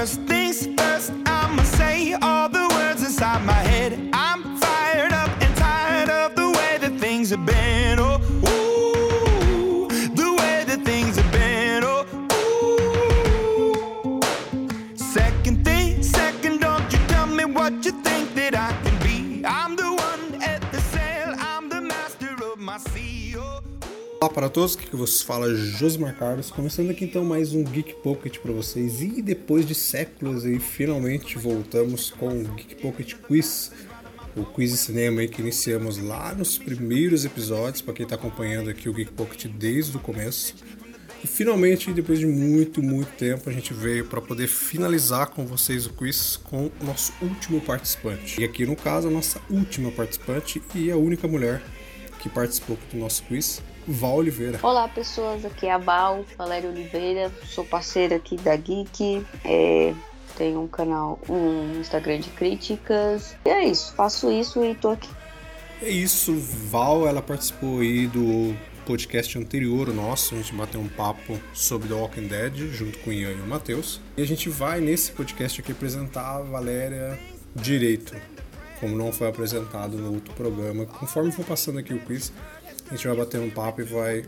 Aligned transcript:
first 0.00 0.18
thing 0.22 0.39
para 24.40 24.48
todos, 24.48 24.74
que 24.74 24.96
vos 24.96 25.20
fala 25.20 25.54
Josimar 25.54 26.16
Carlos, 26.16 26.50
começando 26.50 26.88
aqui 26.88 27.04
então 27.04 27.22
mais 27.22 27.52
um 27.52 27.62
Geek 27.62 27.96
Pocket 27.96 28.38
para 28.38 28.50
vocês 28.52 29.02
e 29.02 29.20
depois 29.20 29.68
de 29.68 29.74
séculos 29.74 30.46
aí 30.46 30.58
finalmente 30.58 31.36
voltamos 31.36 32.10
com 32.10 32.28
o 32.28 32.44
Geek 32.54 32.76
Pocket 32.76 33.16
Quiz, 33.16 33.70
o 34.34 34.42
quiz 34.46 34.70
de 34.70 34.78
cinema 34.78 35.20
aí 35.20 35.28
que 35.28 35.42
iniciamos 35.42 35.98
lá 35.98 36.34
nos 36.34 36.56
primeiros 36.56 37.26
episódios 37.26 37.82
para 37.82 37.92
quem 37.92 38.04
está 38.04 38.14
acompanhando 38.14 38.70
aqui 38.70 38.88
o 38.88 38.94
Geek 38.94 39.12
Pocket 39.12 39.44
desde 39.44 39.98
o 39.98 40.00
começo. 40.00 40.54
E 41.22 41.26
finalmente, 41.26 41.92
depois 41.92 42.18
de 42.18 42.24
muito, 42.24 42.82
muito 42.82 43.14
tempo, 43.18 43.50
a 43.50 43.52
gente 43.52 43.74
veio 43.74 44.06
para 44.06 44.22
poder 44.22 44.46
finalizar 44.46 45.26
com 45.26 45.44
vocês 45.44 45.84
o 45.84 45.90
quiz 45.90 46.38
com 46.38 46.70
o 46.80 46.84
nosso 46.84 47.12
último 47.20 47.60
participante. 47.60 48.40
E 48.40 48.44
aqui 48.44 48.64
no 48.64 48.74
caso, 48.74 49.08
a 49.08 49.10
nossa 49.10 49.38
última 49.50 49.90
participante 49.90 50.62
e 50.74 50.90
a 50.90 50.96
única 50.96 51.28
mulher 51.28 51.62
que 52.20 52.30
participou 52.30 52.78
do 52.90 52.98
nosso 52.98 53.22
quiz, 53.24 53.62
Val 53.86 54.16
Oliveira. 54.16 54.58
Olá 54.62 54.88
pessoas, 54.88 55.44
aqui 55.44 55.66
é 55.66 55.72
a 55.72 55.78
Val, 55.78 56.24
Valéria 56.36 56.70
Oliveira, 56.70 57.32
sou 57.46 57.64
parceira 57.64 58.16
aqui 58.16 58.36
da 58.36 58.54
Geek, 58.56 59.24
é, 59.44 59.94
tenho 60.36 60.62
um 60.62 60.68
canal, 60.68 61.18
um 61.28 61.80
Instagram 61.80 62.20
de 62.20 62.30
críticas, 62.30 63.34
e 63.44 63.48
é 63.48 63.64
isso, 63.64 63.92
faço 63.94 64.30
isso 64.30 64.64
e 64.64 64.74
tô 64.74 64.90
aqui. 64.90 65.08
É 65.82 65.88
isso, 65.88 66.34
Val, 66.70 67.06
ela 67.06 67.22
participou 67.22 67.80
aí 67.80 68.06
do 68.06 68.54
podcast 68.84 69.38
anterior 69.38 69.92
nosso, 69.94 70.34
a 70.34 70.38
gente 70.38 70.54
bateu 70.54 70.80
um 70.80 70.88
papo 70.88 71.38
sobre 71.54 71.88
The 71.88 71.94
Walking 71.94 72.26
Dead 72.26 72.56
junto 72.72 72.98
com 72.98 73.10
o 73.10 73.12
Ian 73.12 73.30
e 73.30 73.40
o 73.40 73.46
Matheus. 73.46 74.00
E 74.16 74.22
a 74.22 74.26
gente 74.26 74.48
vai 74.48 74.80
nesse 74.80 75.12
podcast 75.12 75.60
aqui 75.60 75.72
apresentar 75.72 76.36
a 76.36 76.40
Valéria 76.40 77.18
direito, 77.54 78.16
como 78.80 78.96
não 78.96 79.12
foi 79.12 79.28
apresentado 79.28 79.96
no 79.96 80.14
outro 80.14 80.34
programa. 80.34 80.86
Conforme 80.86 81.30
for 81.30 81.44
passando 81.44 81.78
aqui 81.78 81.94
o 81.94 82.00
quiz, 82.00 82.32
a 82.90 82.94
gente 82.94 83.06
vai 83.06 83.16
bater 83.16 83.40
um 83.40 83.48
papo 83.48 83.80
e 83.80 83.84
vai 83.84 84.24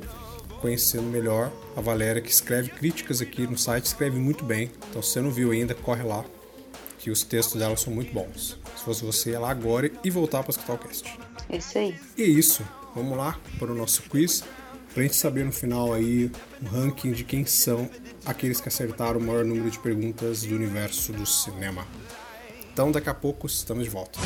conhecendo 0.61 1.03
melhor 1.03 1.51
a 1.77 1.81
Valéria, 1.81 2.23
que 2.23 2.31
escreve 2.31 2.71
críticas 2.71 3.21
aqui 3.21 3.47
no 3.47 3.59
site, 3.59 3.87
escreve 3.87 4.19
muito 4.19 4.45
bem. 4.45 4.71
Então, 4.89 5.03
se 5.03 5.11
você 5.11 5.21
não 5.21 5.31
viu 5.31 5.51
ainda, 5.51 5.75
corre 5.75 6.05
lá, 6.05 6.25
que 6.99 7.11
os 7.11 7.25
textos 7.25 7.59
dela 7.59 7.77
são 7.77 7.93
muito 7.93 8.13
bons. 8.13 8.57
Se 8.77 8.85
fosse 8.85 9.05
você, 9.05 9.31
ir 9.31 9.39
lá 9.39 9.51
agora 9.51 9.91
e 10.05 10.11
voltar 10.11 10.45
para 10.45 10.53
escutar 10.53 10.75
o 10.75 10.79
cast. 10.79 11.19
É 11.51 11.57
isso 11.57 11.77
aí. 11.77 11.99
E 12.17 12.23
é 12.23 12.27
isso, 12.27 12.65
vamos 12.95 13.19
lá 13.19 13.37
para 13.59 13.73
o 13.73 13.75
nosso 13.75 14.03
quiz, 14.03 14.45
para 14.95 15.03
a 15.03 15.03
gente 15.03 15.17
saber 15.17 15.45
no 15.45 15.51
final 15.51 15.93
aí 15.93 16.31
o 16.63 16.67
ranking 16.67 17.11
de 17.11 17.25
quem 17.25 17.45
são 17.45 17.91
aqueles 18.25 18.61
que 18.61 18.69
acertaram 18.69 19.19
o 19.19 19.23
maior 19.23 19.45
número 19.45 19.69
de 19.69 19.81
perguntas 19.81 20.45
do 20.45 20.55
universo 20.55 21.13
do 21.13 21.27
cinema. 21.27 21.85
Então, 22.73 22.93
daqui 22.93 23.11
a 23.11 23.15
pouco, 23.15 23.49
estamos 23.49 23.83
de 23.83 23.91
volta. 23.91 24.21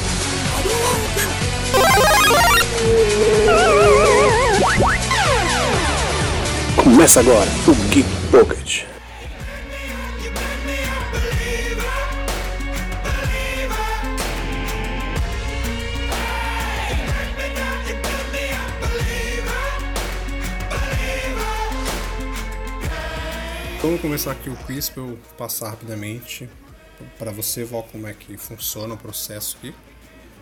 Começa 6.77 7.21
agora 7.21 7.49
o 7.67 7.75
Geek 7.89 8.07
Pocket. 8.31 8.85
Então, 23.79 23.91
vamos 23.91 24.01
começar 24.03 24.33
aqui 24.33 24.51
o 24.51 24.57
quiz 24.57 24.91
para 24.91 25.03
eu 25.03 25.19
passar 25.39 25.71
rapidamente 25.71 26.51
para 27.19 27.31
você, 27.31 27.65
Val, 27.65 27.83
como 27.85 28.07
é 28.07 28.13
que 28.13 28.37
funciona 28.37 28.93
o 28.93 28.99
processo 28.99 29.57
aqui. 29.59 29.75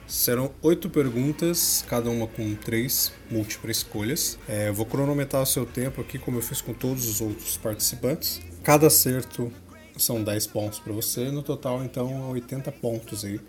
Serão 0.06 0.52
oito 0.62 0.90
perguntas, 0.90 1.84
cada 1.88 2.10
uma 2.10 2.26
com 2.26 2.54
três 2.54 3.12
múltiplas 3.30 3.78
escolhas. 3.78 4.38
É, 4.48 4.68
eu 4.68 4.74
vou 4.74 4.84
cronometrar 4.84 5.42
o 5.42 5.46
seu 5.46 5.64
tempo 5.64 6.00
aqui, 6.00 6.18
como 6.18 6.38
eu 6.38 6.42
fiz 6.42 6.60
com 6.60 6.74
todos 6.74 7.08
os 7.08 7.20
outros 7.20 7.56
participantes. 7.56 8.40
Cada 8.62 8.88
acerto 8.88 9.50
são 9.96 10.22
10 10.22 10.46
pontos 10.48 10.78
para 10.78 10.92
você, 10.92 11.30
no 11.30 11.42
total, 11.42 11.82
então, 11.82 12.30
80 12.30 12.70
pontos 12.72 13.24
aí, 13.24 13.40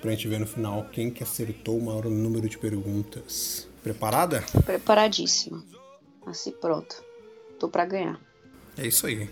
para 0.00 0.10
a 0.10 0.14
gente 0.14 0.26
ver 0.26 0.40
no 0.40 0.46
final 0.46 0.86
quem 0.90 1.10
que 1.10 1.22
acertou 1.22 1.78
o 1.78 1.84
maior 1.84 2.04
número 2.06 2.48
de 2.48 2.56
perguntas. 2.56 3.68
Preparada? 3.82 4.42
Preparadíssima. 4.64 5.62
Assim, 6.26 6.52
pronto. 6.52 7.02
Tô 7.58 7.68
pra 7.68 7.84
ganhar. 7.84 8.20
É 8.76 8.86
isso 8.86 9.06
aí. 9.06 9.28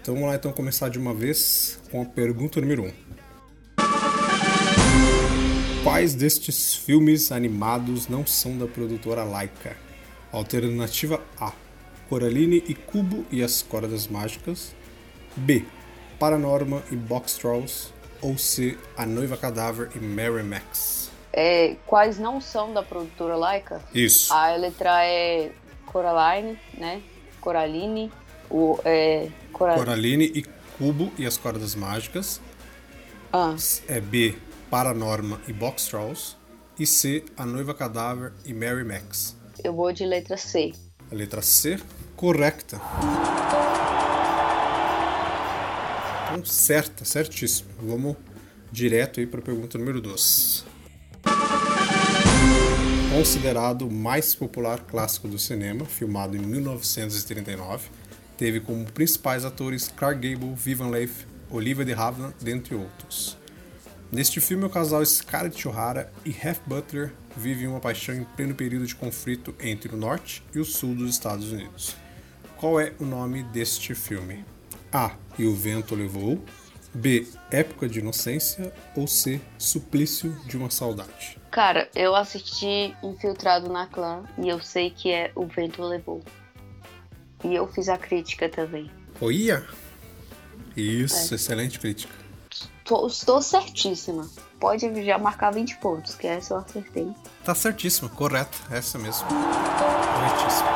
Então 0.00 0.14
vamos 0.14 0.30
lá 0.30 0.36
então 0.36 0.52
começar 0.52 0.88
de 0.88 0.98
uma 0.98 1.12
vez 1.12 1.80
com 1.90 2.02
a 2.02 2.04
pergunta 2.04 2.60
número 2.60 2.84
1. 2.84 2.86
Um. 2.86 3.19
Quais 5.82 6.14
destes 6.14 6.74
filmes 6.74 7.32
animados 7.32 8.06
não 8.06 8.26
são 8.26 8.58
da 8.58 8.66
produtora 8.66 9.24
Laika? 9.24 9.74
Alternativa 10.30 11.22
A: 11.40 11.52
Coraline 12.06 12.62
e 12.68 12.74
Cubo 12.74 13.24
e 13.30 13.42
as 13.42 13.62
Cordas 13.62 14.06
Mágicas. 14.06 14.74
B: 15.34 15.64
Paranorma 16.18 16.82
e 16.92 16.96
Box 16.96 17.38
Trolls. 17.38 17.94
Ou 18.20 18.36
C: 18.36 18.76
A 18.94 19.06
Noiva 19.06 19.38
Cadáver 19.38 19.90
e 19.94 19.98
Mary 19.98 20.42
Max. 20.42 21.10
É, 21.32 21.76
quais 21.86 22.18
não 22.18 22.42
são 22.42 22.74
da 22.74 22.82
produtora 22.82 23.34
Laika? 23.36 23.80
Isso. 23.94 24.30
A 24.34 24.54
letra 24.56 25.02
é 25.06 25.50
Coraline, 25.86 26.58
né? 26.76 27.00
Coraline. 27.40 28.12
O, 28.50 28.78
é, 28.84 29.30
Cora... 29.50 29.76
Coraline 29.76 30.26
e 30.26 30.44
Cubo 30.76 31.10
e 31.16 31.24
as 31.24 31.38
Cordas 31.38 31.74
Mágicas. 31.74 32.38
Ah, 33.32 33.54
É 33.88 33.98
B: 33.98 34.36
Paranorma 34.70 35.40
e 35.48 35.52
Box 35.52 35.86
Trolls. 35.86 36.36
E 36.78 36.86
C: 36.86 37.24
A 37.36 37.44
Noiva 37.44 37.74
Cadáver 37.74 38.32
e 38.44 38.54
Mary 38.54 38.84
Max. 38.84 39.36
eu 39.62 39.74
vou 39.74 39.92
de 39.92 40.06
letra 40.06 40.36
C. 40.36 40.72
A 41.10 41.14
letra 41.14 41.42
C, 41.42 41.78
correcta. 42.16 42.80
Então, 46.30 46.44
certa, 46.44 47.04
certíssimo. 47.04 47.68
Vamos 47.82 48.16
direto 48.70 49.18
aí 49.18 49.26
para 49.26 49.40
a 49.40 49.42
pergunta 49.42 49.76
número 49.76 50.00
2. 50.00 50.64
Considerado 53.12 53.88
o 53.88 53.92
mais 53.92 54.34
popular 54.36 54.80
clássico 54.80 55.26
do 55.26 55.38
cinema, 55.38 55.84
filmado 55.84 56.36
em 56.36 56.40
1939, 56.40 57.88
teve 58.38 58.60
como 58.60 58.84
principais 58.84 59.44
atores 59.44 59.88
Clark 59.88 60.20
Gable, 60.20 60.54
Vivian 60.54 60.88
Leigh, 60.88 61.10
Olivia 61.50 61.84
de 61.84 61.92
Havilland, 61.92 62.34
dentre 62.40 62.76
outros. 62.76 63.39
Neste 64.12 64.40
filme, 64.40 64.64
o 64.64 64.70
casal 64.70 65.06
Scarlett 65.06 65.68
O'Hara 65.68 66.12
e 66.24 66.30
Half 66.30 66.58
Butler 66.66 67.12
vivem 67.36 67.68
uma 67.68 67.78
paixão 67.78 68.12
em 68.12 68.24
pleno 68.24 68.56
período 68.56 68.84
de 68.84 68.96
conflito 68.96 69.54
entre 69.60 69.94
o 69.94 69.96
norte 69.96 70.42
e 70.52 70.58
o 70.58 70.64
sul 70.64 70.96
dos 70.96 71.10
Estados 71.10 71.52
Unidos. 71.52 71.94
Qual 72.56 72.80
é 72.80 72.92
o 72.98 73.04
nome 73.04 73.44
deste 73.44 73.94
filme? 73.94 74.44
A. 74.92 75.14
E 75.38 75.46
o 75.46 75.54
vento 75.54 75.94
levou. 75.94 76.44
B. 76.92 77.24
Época 77.52 77.88
de 77.88 78.00
inocência. 78.00 78.72
Ou 78.96 79.06
C. 79.06 79.40
Suplício 79.56 80.36
de 80.44 80.56
uma 80.56 80.70
saudade. 80.70 81.38
Cara, 81.48 81.88
eu 81.94 82.16
assisti 82.16 82.92
Infiltrado 83.04 83.72
na 83.72 83.86
Clã 83.86 84.24
e 84.38 84.48
eu 84.48 84.60
sei 84.60 84.90
que 84.90 85.12
é 85.12 85.30
O 85.36 85.46
Vento 85.46 85.82
Levou. 85.82 86.20
E 87.44 87.54
eu 87.54 87.66
fiz 87.68 87.88
a 87.88 87.96
crítica 87.96 88.48
também. 88.48 88.90
Oia! 89.20 89.64
Isso, 90.76 91.34
excelente 91.34 91.78
crítica. 91.78 92.12
Tô- 92.90 93.06
estou 93.06 93.40
certíssima. 93.40 94.28
Pode 94.58 95.04
já 95.04 95.16
marcar 95.16 95.52
20 95.52 95.76
pontos, 95.76 96.16
que 96.16 96.26
essa 96.26 96.54
eu 96.54 96.58
acertei. 96.58 97.06
Tá 97.44 97.54
certíssimo, 97.54 98.08
correto, 98.10 98.58
essa 98.68 98.98
mesmo. 98.98 99.28
Corretíssimo. 99.28 100.68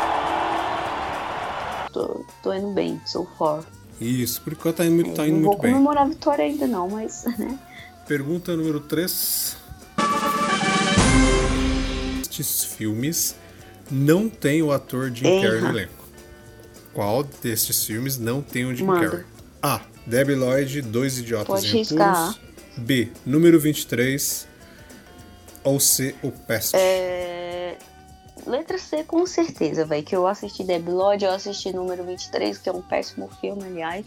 Tô, 1.92 2.24
tô 2.40 2.52
indo 2.54 2.70
bem, 2.72 3.00
so 3.04 3.26
far. 3.36 3.64
Isso, 4.00 4.40
por 4.42 4.52
enquanto 4.52 4.76
tá 4.76 4.84
indo, 4.86 4.94
muito- 4.94 5.14
tá 5.16 5.26
indo 5.26 5.34
não 5.38 5.42
vou 5.42 5.50
muito 5.50 5.62
bem. 5.62 5.72
comemorar 5.72 6.04
a 6.04 6.08
vitória 6.08 6.44
ainda 6.44 6.68
não, 6.68 6.88
mas, 6.88 7.24
né? 7.36 7.58
Pergunta 8.06 8.54
número 8.56 8.78
3. 8.78 9.56
Estes 12.22 12.62
filmes 12.62 13.34
não 13.90 14.28
tem 14.28 14.62
o 14.62 14.70
ator 14.70 15.10
Jim 15.12 15.26
Erra. 15.26 15.42
Carrey 15.48 15.60
no 15.62 15.68
elenco. 15.70 16.04
Qual 16.92 17.24
destes 17.24 17.84
filmes 17.84 18.18
não 18.18 18.40
tem 18.40 18.64
o 18.66 18.74
Jim 18.74 18.84
Manda. 18.84 19.08
Carrey? 19.10 19.24
A. 19.60 19.80
Debbie 20.06 20.34
Lloyd, 20.34 20.82
Dois 20.82 21.18
Idiotas 21.18 21.46
Pode 21.46 21.66
em 21.66 21.78
riscar. 21.78 22.34
B. 22.76 23.10
Número 23.24 23.58
23. 23.58 24.46
Ou 25.62 25.80
C. 25.80 26.14
O 26.22 26.30
Peste. 26.30 26.76
É... 26.76 27.78
Letra 28.46 28.76
C, 28.76 29.02
com 29.04 29.26
certeza, 29.26 29.86
velho. 29.86 30.04
Que 30.04 30.14
eu 30.14 30.26
assisti 30.26 30.62
Debi 30.62 30.90
Lloyd, 30.90 31.24
eu 31.24 31.30
assisti 31.30 31.72
número 31.72 32.04
23, 32.04 32.58
que 32.58 32.68
é 32.68 32.72
um 32.72 32.82
péssimo 32.82 33.30
filme, 33.40 33.64
aliás. 33.64 34.04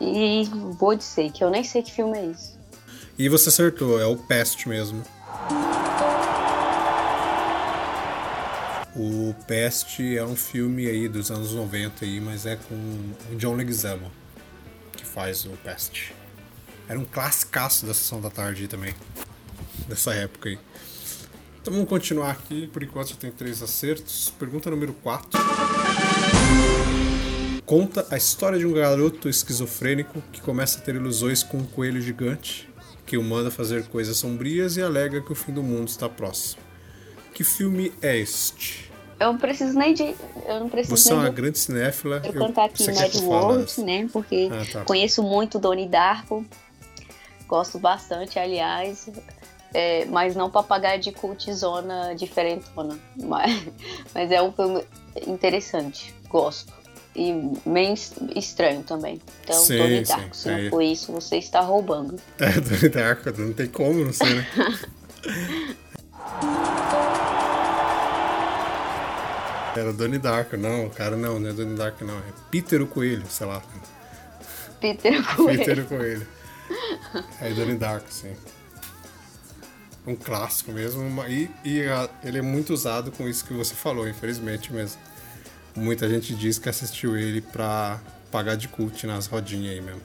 E 0.00 0.48
vou 0.78 0.94
dizer 0.94 1.30
que 1.30 1.44
eu 1.44 1.50
nem 1.50 1.62
sei 1.62 1.82
que 1.82 1.92
filme 1.92 2.18
é 2.18 2.26
esse. 2.26 2.54
E 3.18 3.28
você 3.28 3.50
acertou, 3.50 4.00
é 4.00 4.06
o 4.06 4.16
Pest 4.16 4.66
mesmo. 4.66 5.04
O 8.96 9.34
Pest 9.46 10.00
é 10.00 10.24
um 10.24 10.36
filme 10.36 10.86
aí 10.86 11.08
dos 11.08 11.30
anos 11.30 11.52
90 11.52 12.04
aí, 12.04 12.20
mas 12.20 12.46
é 12.46 12.56
com 12.56 12.74
o 12.74 13.36
John 13.36 13.54
Leguizamo 13.54 14.21
faz 15.12 15.44
o 15.44 15.50
Pest. 15.50 16.12
Era 16.88 16.98
um 16.98 17.04
classicaço 17.04 17.86
da 17.86 17.94
sessão 17.94 18.20
da 18.20 18.30
tarde 18.30 18.66
também, 18.66 18.94
dessa 19.88 20.14
época 20.14 20.48
aí. 20.48 20.58
Então 21.60 21.72
vamos 21.72 21.88
continuar 21.88 22.32
aqui, 22.32 22.66
por 22.66 22.82
enquanto 22.82 23.10
já 23.10 23.16
tem 23.16 23.30
três 23.30 23.62
acertos. 23.62 24.32
Pergunta 24.38 24.70
número 24.70 24.92
4. 24.94 25.40
Conta 27.64 28.06
a 28.10 28.16
história 28.16 28.58
de 28.58 28.66
um 28.66 28.72
garoto 28.72 29.28
esquizofrênico 29.28 30.22
que 30.32 30.40
começa 30.40 30.78
a 30.78 30.82
ter 30.82 30.96
ilusões 30.96 31.42
com 31.42 31.58
um 31.58 31.64
coelho 31.64 32.00
gigante 32.00 32.68
que 33.06 33.16
o 33.16 33.22
manda 33.22 33.50
fazer 33.50 33.84
coisas 33.84 34.16
sombrias 34.16 34.76
e 34.76 34.82
alega 34.82 35.20
que 35.20 35.32
o 35.32 35.34
fim 35.34 35.52
do 35.52 35.62
mundo 35.62 35.88
está 35.88 36.08
próximo. 36.08 36.62
Que 37.34 37.44
filme 37.44 37.92
é 38.02 38.16
este? 38.16 38.91
Eu 39.22 39.32
não 39.32 39.38
preciso 39.38 39.78
nem 39.78 39.94
de. 39.94 40.14
Eu 40.46 40.60
não 40.60 40.68
preciso 40.68 40.96
Você 40.96 41.12
é 41.12 41.14
uma 41.14 41.30
de 41.30 41.36
grande 41.36 41.58
cinéfila. 41.58 42.20
eu 42.24 42.32
cantar 42.32 42.64
aqui 42.66 42.86
Mad? 42.92 43.14
World, 43.22 43.80
né? 43.82 44.08
Porque 44.12 44.48
Ah, 44.52 44.72
tá. 44.72 44.84
conheço 44.84 45.22
muito 45.22 45.58
Donnie 45.58 45.88
Darko. 45.88 46.44
Gosto 47.48 47.78
bastante, 47.78 48.38
aliás. 48.38 49.08
É, 49.74 50.04
mas 50.06 50.34
não 50.36 50.50
papagaio 50.50 51.00
de 51.00 51.12
cultizona 51.12 52.14
diferentona. 52.14 52.98
Mas, 53.16 53.62
mas 54.14 54.30
é 54.30 54.42
um 54.42 54.52
filme 54.52 54.84
interessante. 55.26 56.14
Gosto. 56.28 56.72
E 57.14 57.32
meio 57.66 57.92
es- 57.92 58.14
estranho 58.34 58.82
também. 58.82 59.20
Então, 59.44 59.56
Sim, 59.58 59.76
sim, 59.86 60.02
Darko, 60.02 60.34
se 60.36 60.48
é. 60.50 60.62
não 60.64 60.70
for 60.70 60.82
isso, 60.82 61.12
você 61.12 61.36
está 61.36 61.60
roubando. 61.60 62.16
É, 62.40 62.50
Donnie 62.60 62.88
Darko, 62.88 63.30
não 63.40 63.52
tem 63.52 63.66
como 63.66 64.04
não 64.04 64.12
ser, 64.12 64.34
né? 64.34 64.46
Era 69.76 69.92
Donnie 69.92 70.18
Darko, 70.18 70.56
não, 70.56 70.88
cara, 70.90 71.16
não, 71.16 71.38
não 71.40 71.48
é 71.50 71.52
Donnie 71.52 71.76
Darko, 71.76 72.04
não. 72.04 72.18
É 72.18 72.22
Peter 72.50 72.82
o 72.82 72.86
Coelho, 72.86 73.24
sei 73.28 73.46
lá. 73.46 73.62
Peter 74.80 75.22
Coelho. 75.36 75.58
Peter 75.58 75.78
o 75.80 75.86
Coelho. 75.86 76.26
É 77.40 77.50
Donnie 77.52 77.76
Darko, 77.76 78.06
sim. 78.12 78.34
Um 80.06 80.16
clássico 80.16 80.72
mesmo, 80.72 81.24
e, 81.28 81.48
e 81.64 81.84
a- 81.84 82.08
ele 82.24 82.38
é 82.38 82.42
muito 82.42 82.72
usado 82.72 83.12
com 83.12 83.28
isso 83.28 83.44
que 83.44 83.52
você 83.54 83.72
falou, 83.74 84.08
infelizmente 84.08 84.72
mesmo. 84.72 85.00
Muita 85.76 86.08
gente 86.08 86.34
diz 86.34 86.58
que 86.58 86.68
assistiu 86.68 87.16
ele 87.16 87.40
pra 87.40 88.00
pagar 88.30 88.56
de 88.56 88.66
cult 88.68 89.06
nas 89.06 89.26
rodinhas 89.26 89.74
aí 89.74 89.80
mesmo. 89.80 90.02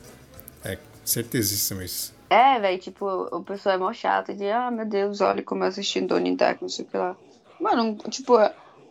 É 0.63 0.77
certezíssimo 1.03 1.81
isso. 1.81 2.13
É, 2.29 2.59
velho, 2.59 2.77
tipo, 2.79 3.05
o 3.07 3.41
pessoal 3.43 3.75
é 3.75 3.77
mó 3.79 3.91
chato 3.91 4.33
de, 4.35 4.49
ah, 4.51 4.69
meu 4.69 4.85
Deus, 4.85 5.19
olha 5.19 5.41
como 5.41 5.63
eu 5.63 5.67
assisti 5.69 5.99
Donnie 6.01 6.35
Darko, 6.35 6.65
não 6.65 6.69
sei 6.69 6.85
o 6.85 6.87
que 6.87 6.97
lá. 6.97 7.15
Mano, 7.59 7.97
tipo, 8.09 8.33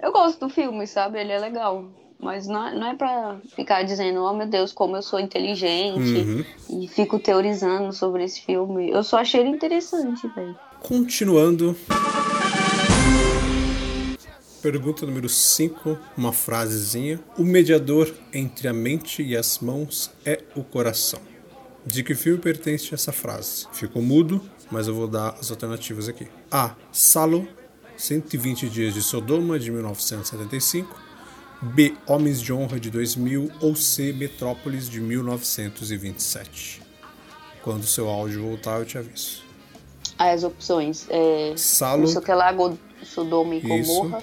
eu 0.00 0.12
gosto 0.12 0.40
do 0.40 0.48
filme, 0.48 0.86
sabe? 0.86 1.18
Ele 1.20 1.32
é 1.32 1.38
legal. 1.38 1.84
Mas 2.18 2.46
não 2.46 2.66
é, 2.68 2.74
não 2.74 2.86
é 2.86 2.94
pra 2.94 3.36
ficar 3.54 3.82
dizendo, 3.82 4.22
oh 4.22 4.32
meu 4.32 4.46
Deus, 4.46 4.72
como 4.72 4.96
eu 4.96 5.02
sou 5.02 5.20
inteligente 5.20 6.16
Uhum. 6.70 6.82
e 6.82 6.88
fico 6.88 7.18
teorizando 7.18 7.92
sobre 7.92 8.24
esse 8.24 8.40
filme. 8.40 8.90
Eu 8.90 9.04
só 9.04 9.18
achei 9.18 9.40
ele 9.40 9.50
interessante, 9.50 10.26
velho. 10.28 10.58
Continuando. 10.80 11.76
Pergunta 14.62 15.04
número 15.06 15.28
5, 15.28 15.98
uma 16.16 16.32
frasezinha. 16.32 17.20
O 17.38 17.44
mediador 17.44 18.12
entre 18.32 18.66
a 18.66 18.72
mente 18.72 19.22
e 19.22 19.36
as 19.36 19.58
mãos 19.60 20.10
é 20.24 20.42
o 20.56 20.64
coração. 20.64 21.20
De 21.84 22.02
que 22.02 22.14
filme 22.14 22.38
pertence 22.40 22.92
essa 22.94 23.12
frase? 23.12 23.66
Ficou 23.72 24.02
mudo, 24.02 24.40
mas 24.70 24.88
eu 24.88 24.94
vou 24.94 25.06
dar 25.06 25.36
as 25.38 25.50
alternativas 25.50 26.08
aqui. 26.08 26.26
A. 26.50 26.74
Salo, 26.90 27.46
120 27.96 28.68
Dias 28.68 28.94
de 28.94 29.02
Sodoma, 29.02 29.58
de 29.58 29.70
1975. 29.70 31.00
B. 31.62 31.94
Homens 32.06 32.40
de 32.40 32.52
Honra, 32.52 32.78
de 32.78 32.90
2000. 32.90 33.50
Ou 33.60 33.74
C. 33.74 34.12
Metrópolis, 34.12 34.88
de 34.88 35.00
1927. 35.00 36.82
Quando 37.62 37.82
o 37.82 37.86
seu 37.86 38.08
áudio 38.08 38.42
voltar, 38.42 38.78
eu 38.78 38.84
te 38.84 38.98
aviso. 38.98 39.42
As 40.18 40.44
opções, 40.44 41.06
é... 41.10 41.54
Salo, 41.56 42.02
Não 42.02 42.08
sei 42.08 42.18
o 42.18 42.22
que 42.22 42.32
lá, 42.32 42.54
Sodoma 43.02 43.54
e. 43.54 43.60
Gomorra. 43.60 44.22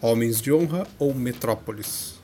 Homens 0.00 0.40
de 0.40 0.52
Honra 0.52 0.86
ou 0.98 1.14
Metrópolis? 1.14 2.14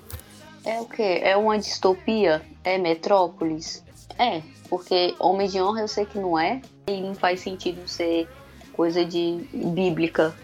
É 0.64 0.80
o 0.80 0.86
quê? 0.86 1.20
É 1.22 1.36
uma 1.36 1.58
distopia? 1.58 2.42
É 2.62 2.78
Metrópolis? 2.78 3.82
É, 4.18 4.42
porque 4.68 5.14
Homem 5.18 5.48
de 5.48 5.60
Honra 5.60 5.80
eu 5.80 5.88
sei 5.88 6.04
que 6.04 6.18
não 6.18 6.38
é, 6.38 6.60
e 6.86 7.00
não 7.00 7.14
faz 7.14 7.40
sentido 7.40 7.88
ser 7.88 8.28
coisa 8.72 9.04
de 9.04 9.44
bíblica, 9.52 10.34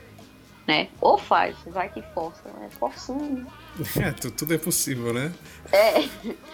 né? 0.69 0.89
Ou 1.01 1.17
faz, 1.17 1.57
vai 1.67 1.89
que 1.89 2.03
força, 2.15 2.43
é 2.63 2.69
forçando. 2.69 3.47
É, 4.01 4.13
tu- 4.13 4.31
tudo 4.31 4.53
é 4.55 4.59
possível, 4.59 5.15
né? 5.15 5.33
É, 5.73 6.07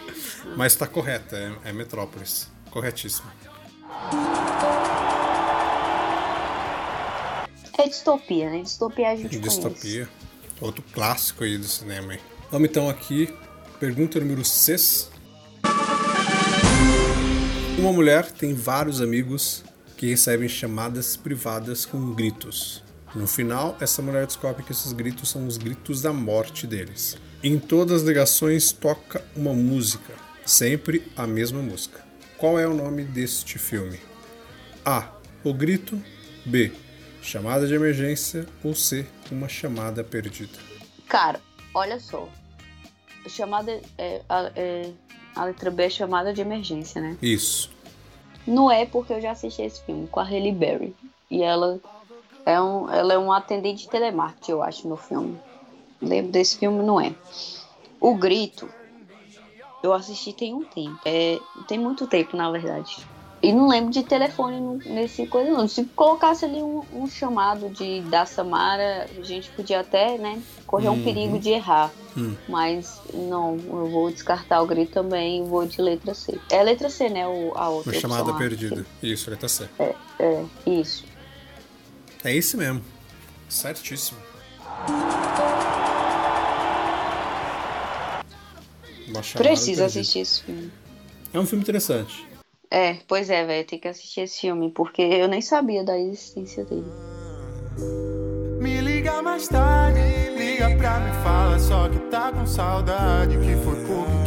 Mas 0.56 0.76
tá 0.76 0.86
correta, 0.86 1.36
é, 1.36 1.70
é 1.70 1.72
Metrópolis. 1.72 2.48
Corretíssimo. 2.70 3.28
é 7.76 7.88
distopia, 7.88 8.50
né? 8.50 8.62
Distopia 8.62 9.08
a 9.10 9.16
gente 9.16 9.36
conhece. 9.38 9.40
Distopia. 9.60 10.08
Outro 10.60 10.84
clássico 10.92 11.42
aí 11.42 11.58
do 11.58 11.66
cinema. 11.66 12.16
Vamos 12.50 12.68
então 12.70 12.88
aqui. 12.88 13.34
Pergunta 13.80 14.20
número 14.20 14.44
6. 14.44 15.10
Uma 17.78 17.92
mulher 17.92 18.30
tem 18.30 18.54
vários 18.54 19.00
amigos 19.00 19.64
que 19.96 20.06
recebem 20.06 20.48
chamadas 20.48 21.16
privadas 21.16 21.84
com 21.84 22.12
gritos. 22.14 22.82
No 23.14 23.28
final, 23.28 23.76
essa 23.80 24.02
mulher 24.02 24.26
descobre 24.26 24.64
que 24.64 24.72
esses 24.72 24.92
gritos 24.92 25.28
são 25.28 25.46
os 25.46 25.56
gritos 25.56 26.02
da 26.02 26.12
morte 26.12 26.66
deles. 26.66 27.16
Em 27.44 27.60
todas 27.60 28.02
as 28.02 28.08
ligações 28.08 28.72
toca 28.72 29.24
uma 29.36 29.52
música, 29.52 30.14
sempre 30.44 31.06
a 31.16 31.24
mesma 31.24 31.62
música. 31.62 32.04
Qual 32.36 32.58
é 32.58 32.66
o 32.66 32.74
nome 32.74 33.04
deste 33.04 33.56
filme? 33.58 34.00
A. 34.84 35.08
O 35.44 35.54
grito. 35.54 36.02
B. 36.44 36.72
Chamada 37.22 37.66
de 37.66 37.74
emergência. 37.74 38.46
Ou 38.64 38.74
C. 38.74 39.06
Uma 39.30 39.48
chamada 39.48 40.02
perdida. 40.02 40.58
Cara, 41.08 41.40
olha 41.72 42.00
só. 42.00 42.28
Chamada. 43.28 43.80
É, 43.96 44.20
a, 44.28 44.50
é, 44.56 44.90
a 45.36 45.44
letra 45.44 45.70
B 45.70 45.84
é 45.84 45.90
chamada 45.90 46.34
de 46.34 46.40
emergência, 46.40 47.00
né? 47.00 47.16
Isso. 47.22 47.70
Não 48.46 48.70
é 48.70 48.84
porque 48.84 49.12
eu 49.12 49.20
já 49.20 49.30
assisti 49.30 49.62
esse 49.62 49.82
filme 49.84 50.08
com 50.08 50.20
a 50.20 50.24
Halle 50.24 50.52
Berry. 50.52 50.94
E 51.30 51.42
ela 51.42 51.80
é 52.46 52.60
um, 52.60 52.90
ela 52.90 53.14
é 53.14 53.18
um 53.18 53.32
atendente 53.32 53.84
de 53.84 53.88
telemarketing, 53.88 54.52
eu 54.52 54.62
acho, 54.62 54.88
no 54.88 54.96
filme. 54.96 55.38
Lembro 56.00 56.32
desse 56.32 56.56
filme, 56.58 56.82
não 56.82 57.00
é. 57.00 57.14
O 58.00 58.14
Grito, 58.14 58.68
eu 59.82 59.92
assisti 59.92 60.32
tem 60.32 60.54
um 60.54 60.64
tempo. 60.64 60.98
É, 61.04 61.40
tem 61.66 61.78
muito 61.78 62.06
tempo, 62.06 62.36
na 62.36 62.50
verdade. 62.50 63.06
E 63.42 63.52
não 63.52 63.68
lembro 63.68 63.90
de 63.90 64.02
telefone 64.02 64.58
nesse 64.86 65.26
coisa, 65.26 65.50
não. 65.50 65.68
Se 65.68 65.84
colocasse 65.96 66.44
ali 66.46 66.62
um, 66.62 66.82
um 66.92 67.06
chamado 67.06 67.68
de 67.70 68.00
da 68.02 68.24
Samara, 68.24 69.06
a 69.18 69.22
gente 69.22 69.50
podia 69.50 69.80
até, 69.80 70.16
né, 70.16 70.42
correr 70.66 70.88
um 70.88 70.94
Uhum. 70.94 71.04
perigo 71.04 71.38
de 71.38 71.50
errar. 71.50 71.92
Hum. 72.16 72.34
Mas 72.48 73.00
não, 73.12 73.54
eu 73.56 73.88
vou 73.88 74.10
descartar 74.10 74.62
o 74.62 74.66
grito 74.66 74.92
também 74.92 75.40
e 75.40 75.42
vou 75.48 75.66
de 75.66 75.80
letra 75.82 76.14
C. 76.14 76.38
É 76.50 76.62
letra 76.62 76.88
C, 76.88 77.08
né? 77.08 77.26
O, 77.26 77.52
a 77.56 77.68
outra. 77.68 77.92
Uma 77.92 78.00
chamada 78.00 78.30
a- 78.30 78.34
perdida. 78.34 78.86
Isso, 79.02 79.28
letra 79.30 79.48
C. 79.48 79.68
É, 79.78 79.94
isso. 80.66 81.04
É 82.24 82.34
esse 82.34 82.56
mesmo. 82.56 82.80
Certíssimo. 83.50 84.18
Perdida. 89.36 89.84
assistir 89.84 90.20
esse 90.20 90.42
filme. 90.42 90.72
É 91.32 91.38
um 91.38 91.44
filme 91.44 91.62
interessante. 91.62 92.26
É, 92.70 92.94
pois 93.06 93.28
é, 93.28 93.44
velho, 93.44 93.66
tem 93.66 93.78
que 93.78 93.88
assistir 93.88 94.22
esse 94.22 94.40
filme, 94.40 94.70
porque 94.70 95.02
eu 95.02 95.28
nem 95.28 95.42
sabia 95.42 95.84
da 95.84 95.98
existência 95.98 96.64
dele. 96.64 96.90
Me 98.58 98.80
liga 98.80 99.20
mais 99.20 99.46
tarde, 99.46 100.00
liga 100.36 100.74
pra 100.76 101.00
me 101.00 101.12
fala 101.22 101.58
só 101.58 101.88
que 101.90 101.98
tá 102.10 102.32
com 102.32 102.46
saudade. 102.46 103.36
Que 103.36 103.54
foi 103.62 103.84
pouco 103.84 104.23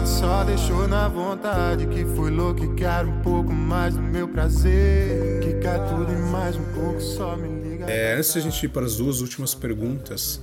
noite 0.00 0.08
só 0.08 0.44
deixou 0.44 0.88
na 0.88 1.08
vontade. 1.08 1.86
Que 1.86 2.04
foi 2.04 2.30
louco 2.30 2.64
e 2.64 2.74
quero 2.74 3.08
um 3.08 3.20
pouco 3.20 3.52
mais 3.52 3.94
do 3.94 4.02
meu 4.02 4.28
prazer. 4.28 5.40
Que 5.40 5.54
quer 5.54 5.78
tudo 5.88 6.12
e 6.12 6.16
mais 6.16 6.56
um 6.56 6.64
pouco, 6.72 7.00
só 7.00 7.36
me 7.36 7.48
liga. 7.62 7.86
É, 7.86 8.14
antes 8.16 8.32
de 8.32 8.38
a 8.38 8.42
gente 8.42 8.64
ir 8.64 8.68
para 8.68 8.86
as 8.86 8.96
duas 8.96 9.20
últimas 9.20 9.54
perguntas, 9.54 10.40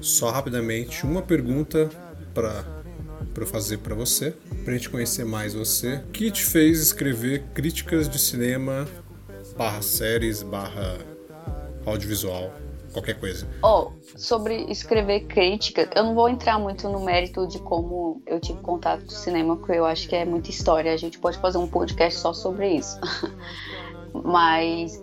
só 0.00 0.30
rapidamente 0.30 1.04
uma 1.04 1.22
pergunta 1.22 1.88
para 2.34 2.78
para 3.34 3.46
fazer 3.46 3.78
para 3.78 3.94
você, 3.94 4.34
para 4.64 4.72
a 4.72 4.76
gente 4.76 4.88
conhecer 4.88 5.24
mais 5.24 5.54
você. 5.54 5.96
O 5.96 6.10
que 6.10 6.30
te 6.30 6.44
fez 6.44 6.80
escrever 6.80 7.44
críticas 7.54 8.08
de 8.08 8.18
cinema 8.18 8.88
barra 9.56 9.80
séries 9.80 10.42
barra 10.42 10.98
audiovisual? 11.86 12.52
Qualquer 12.98 13.18
coisa. 13.18 13.48
Ó, 13.62 13.92
sobre 14.16 14.64
escrever 14.70 15.20
crítica, 15.26 15.88
eu 15.94 16.04
não 16.04 16.14
vou 16.14 16.28
entrar 16.28 16.58
muito 16.58 16.88
no 16.88 17.00
mérito 17.00 17.46
de 17.46 17.58
como 17.60 18.20
eu 18.26 18.40
tive 18.40 18.60
contato 18.60 19.04
com 19.04 19.12
o 19.12 19.14
cinema, 19.14 19.56
porque 19.56 19.72
eu 19.72 19.84
acho 19.84 20.08
que 20.08 20.16
é 20.16 20.24
muita 20.24 20.50
história. 20.50 20.92
A 20.92 20.96
gente 20.96 21.18
pode 21.18 21.38
fazer 21.38 21.58
um 21.58 21.68
podcast 21.68 22.18
só 22.18 22.32
sobre 22.32 22.74
isso. 22.74 22.98
Mas 24.12 25.02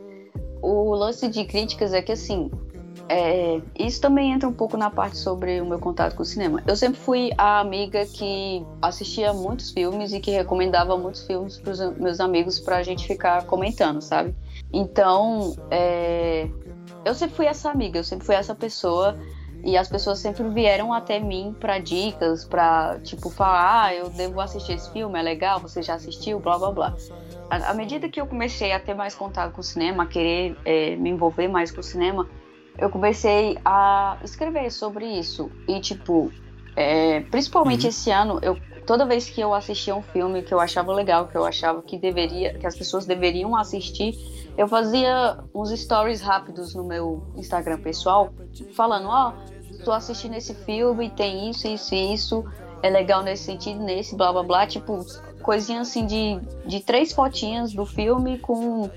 o 0.62 0.94
lance 0.94 1.28
de 1.28 1.46
críticas 1.46 1.94
é 1.94 2.02
que 2.02 2.12
assim. 2.12 2.52
É, 3.08 3.62
isso 3.78 4.02
também 4.02 4.32
entra 4.32 4.50
um 4.50 4.54
pouco 4.54 4.76
na 4.78 4.90
parte 4.90 5.18
sobre 5.18 5.62
o 5.62 5.66
meu 5.66 5.78
contato 5.78 6.16
com 6.16 6.24
o 6.24 6.26
cinema. 6.26 6.64
Eu 6.66 6.76
sempre 6.76 7.00
fui 7.00 7.30
a 7.38 7.60
amiga 7.60 8.04
que 8.04 8.66
assistia 8.82 9.32
muitos 9.32 9.70
filmes 9.70 10.12
e 10.12 10.20
que 10.20 10.32
recomendava 10.32 10.98
muitos 10.98 11.22
filmes 11.28 11.56
para 11.60 11.72
os 11.72 11.98
meus 11.98 12.20
amigos 12.20 12.60
para 12.60 12.78
a 12.78 12.84
gente 12.84 13.06
ficar 13.06 13.46
comentando, 13.46 14.02
sabe? 14.02 14.34
Então, 14.74 15.56
é, 15.70 16.50
eu 17.06 17.14
sempre 17.14 17.36
fui 17.36 17.46
essa 17.46 17.70
amiga, 17.70 18.00
eu 18.00 18.04
sempre 18.04 18.26
fui 18.26 18.36
essa 18.36 18.56
pessoa 18.56 19.18
e 19.64 19.78
as 19.78 19.88
pessoas 19.88 20.20
sempre 20.20 20.48
vieram 20.50 20.92
até 20.92 21.20
mim 21.20 21.56
para 21.60 21.80
dicas, 21.80 22.44
para 22.44 23.00
tipo 23.04 23.30
falar, 23.30 23.86
ah, 23.86 23.94
eu 23.96 24.10
devo 24.10 24.42
assistir 24.42 24.74
esse 24.74 24.92
filme, 24.92 25.18
é 25.18 25.22
legal, 25.22 25.60
você 25.60 25.82
já 25.82 25.94
assistiu, 25.94 26.40
blá 26.40 26.58
blá 26.58 26.72
blá. 26.72 26.96
À 27.50 27.74
medida 27.74 28.10
que 28.10 28.20
eu 28.20 28.26
comecei 28.26 28.72
a 28.72 28.80
ter 28.80 28.96
mais 28.96 29.16
contato 29.16 29.54
com 29.54 29.62
o 29.62 29.64
cinema, 29.64 30.04
a 30.04 30.06
querer 30.08 30.58
é, 30.66 30.96
me 30.96 31.12
envolver 31.12 31.48
mais 31.48 31.72
com 31.72 31.80
o 31.80 31.84
cinema, 31.84 32.28
eu 32.78 32.90
comecei 32.90 33.58
a 33.64 34.18
escrever 34.24 34.72
sobre 34.72 35.06
isso. 35.06 35.50
E, 35.68 35.80
tipo, 35.80 36.32
é, 36.76 37.22
principalmente 37.22 37.84
uhum. 37.84 37.90
esse 37.90 38.12
ano, 38.12 38.40
eu, 38.42 38.58
toda 38.86 39.06
vez 39.06 39.30
que 39.30 39.40
eu 39.40 39.54
assistia 39.54 39.96
um 39.96 40.02
filme 40.02 40.42
que 40.42 40.54
eu 40.54 40.60
achava 40.60 40.94
legal, 40.94 41.28
que 41.28 41.38
eu 41.38 41.46
achava 41.46 41.82
que 41.82 41.98
deveria, 41.98 42.58
que 42.58 42.68
as 42.68 42.76
pessoas 42.76 43.06
deveriam 43.06 43.56
assistir, 43.56 44.16
eu 44.58 44.68
fazia 44.68 45.38
uns 45.54 45.70
stories 45.72 46.22
rápidos 46.22 46.74
no 46.74 46.84
meu 46.84 47.24
Instagram 47.36 47.80
pessoal, 47.80 48.34
falando, 48.74 49.08
ó, 49.08 49.34
oh, 49.34 49.84
tô 49.84 49.92
assistindo 49.92 50.36
esse 50.36 50.54
filme, 50.54 51.10
tem 51.10 51.50
isso, 51.50 51.68
isso 51.68 51.94
e 51.94 52.14
isso, 52.14 52.46
é 52.82 52.90
legal 52.90 53.24
nesse 53.24 53.44
sentido, 53.44 53.80
nesse, 53.82 54.16
blá 54.16 54.32
blá 54.32 54.44
blá, 54.44 54.68
tipo, 54.68 55.06
coisinha 55.42 55.82
assim 55.82 56.06
de, 56.06 56.40
de 56.66 56.80
três 56.80 57.12
fotinhas 57.12 57.74
do 57.74 57.86
filme 57.86 58.40
com 58.40 58.90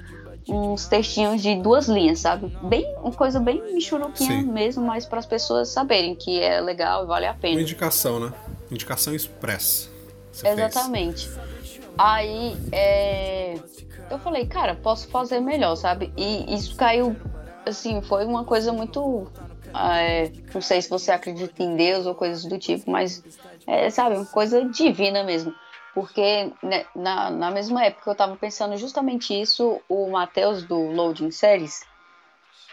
uns 0.48 0.86
textinhos 0.86 1.42
de 1.42 1.56
duas 1.56 1.88
linhas, 1.88 2.20
sabe? 2.20 2.56
Bem, 2.62 2.86
uma 3.02 3.12
coisa 3.12 3.38
bem 3.38 3.62
michuruquinha 3.74 4.42
mesmo, 4.42 4.84
mas 4.84 5.04
para 5.04 5.18
as 5.18 5.26
pessoas 5.26 5.68
saberem 5.68 6.14
que 6.14 6.40
é 6.40 6.60
legal 6.60 7.04
e 7.04 7.06
vale 7.06 7.26
a 7.26 7.34
pena. 7.34 7.56
Uma 7.56 7.62
indicação, 7.62 8.18
né? 8.18 8.32
Indicação 8.70 9.14
expressa. 9.14 9.90
Exatamente. 10.42 11.28
Fez. 11.28 11.48
Aí, 11.98 12.56
é... 12.72 13.58
eu 14.10 14.18
falei, 14.18 14.46
cara, 14.46 14.74
posso 14.74 15.08
fazer 15.08 15.40
melhor, 15.40 15.76
sabe? 15.76 16.12
E 16.16 16.54
isso 16.54 16.76
caiu, 16.76 17.16
assim, 17.66 18.00
foi 18.00 18.24
uma 18.24 18.44
coisa 18.44 18.72
muito. 18.72 19.30
É... 19.74 20.30
não 20.52 20.60
sei 20.60 20.80
se 20.80 20.88
você 20.88 21.12
acredita 21.12 21.62
em 21.62 21.76
Deus 21.76 22.06
ou 22.06 22.14
coisas 22.14 22.44
do 22.44 22.58
tipo, 22.58 22.90
mas, 22.90 23.22
é, 23.66 23.90
sabe, 23.90 24.16
uma 24.16 24.26
coisa 24.26 24.64
divina 24.64 25.22
mesmo. 25.22 25.54
Porque 25.94 26.52
né, 26.62 26.86
na, 26.94 27.30
na 27.30 27.50
mesma 27.50 27.84
época 27.84 28.08
eu 28.08 28.12
estava 28.12 28.36
pensando 28.36 28.76
justamente 28.76 29.38
isso, 29.38 29.80
o 29.88 30.08
Matheus 30.10 30.62
do 30.62 30.78
Loading 30.92 31.30
Series, 31.30 31.80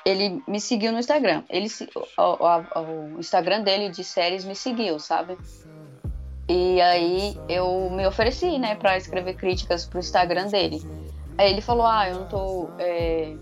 ele 0.06 0.44
me 0.48 0.62
seguiu 0.62 0.92
no 0.92 1.00
Instagram. 1.00 1.44
Ele, 1.50 1.68
o, 1.96 2.22
o, 2.22 3.16
o 3.16 3.20
Instagram 3.20 3.62
dele 3.62 3.90
de 3.90 4.04
séries 4.04 4.46
me 4.46 4.56
seguiu, 4.56 5.00
sabe? 5.00 5.38
E 6.48 6.80
aí 6.80 7.36
eu 7.50 7.90
me 7.90 8.06
ofereci, 8.06 8.60
né, 8.60 8.76
para 8.76 8.98
escrever 8.98 9.34
críticas 9.34 9.86
pro 9.86 10.00
Instagram 10.00 10.48
dele. 10.48 10.80
Aí 11.38 11.52
ele 11.52 11.62
falou: 11.62 11.86
Ah, 11.86 12.10
eu 12.10 12.16
não 12.16 12.28
tô. 12.28 12.70
É, 12.80 13.36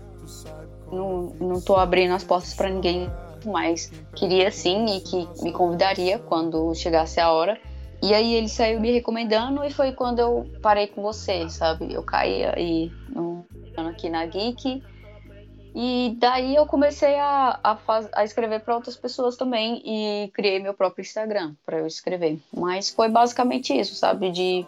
não, 0.90 1.22
não 1.40 1.60
tô 1.60 1.76
abrindo 1.76 2.14
as 2.14 2.24
portas 2.24 2.54
para 2.54 2.70
ninguém, 2.70 3.10
mas 3.44 3.90
queria 4.14 4.50
sim 4.50 4.86
e 4.86 5.00
que 5.00 5.28
me 5.42 5.52
convidaria 5.52 6.18
quando 6.18 6.74
chegasse 6.74 7.20
a 7.20 7.30
hora. 7.30 7.58
E 8.02 8.12
aí 8.12 8.34
ele 8.34 8.48
saiu 8.48 8.80
me 8.80 8.92
recomendando 8.92 9.64
e 9.64 9.70
foi 9.70 9.92
quando 9.92 10.18
eu 10.18 10.46
parei 10.60 10.86
com 10.86 11.00
você, 11.00 11.48
sabe? 11.48 11.92
Eu 11.92 12.02
caí 12.02 12.44
aí 12.44 12.92
no, 13.08 13.46
aqui 13.76 14.10
na 14.10 14.26
Geek. 14.26 14.82
E 15.74 16.14
daí 16.18 16.54
eu 16.54 16.66
comecei 16.66 17.16
a, 17.16 17.58
a, 17.62 17.76
faz, 17.76 18.08
a 18.12 18.22
escrever 18.22 18.60
para 18.60 18.76
outras 18.76 18.96
pessoas 18.96 19.36
também 19.36 19.82
e 19.84 20.28
criei 20.32 20.60
meu 20.60 20.72
próprio 20.72 21.02
Instagram 21.02 21.54
para 21.66 21.78
eu 21.78 21.86
escrever. 21.86 22.38
Mas 22.56 22.90
foi 22.90 23.08
basicamente 23.08 23.72
isso, 23.72 23.96
sabe? 23.96 24.30
De 24.30 24.64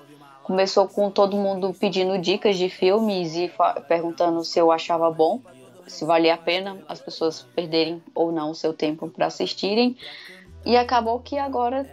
começou 0.47 0.87
com 0.87 1.11
todo 1.11 1.37
mundo 1.37 1.75
pedindo 1.75 2.17
dicas 2.21 2.57
de 2.57 2.69
filmes 2.69 3.35
e 3.35 3.51
perguntando 3.89 4.45
se 4.45 4.61
eu 4.61 4.71
achava 4.71 5.11
bom, 5.11 5.43
se 5.89 6.05
valia 6.05 6.35
a 6.35 6.39
pena 6.39 6.79
as 6.89 7.01
pessoas 7.01 7.43
perderem 7.43 8.01
ou 8.15 8.31
não 8.31 8.53
o 8.53 8.55
seu 8.55 8.73
tempo 8.73 9.09
para 9.09 9.27
assistirem. 9.27 9.97
E 10.65 10.77
acabou 10.77 11.19
que 11.19 11.37
agora 11.37 11.85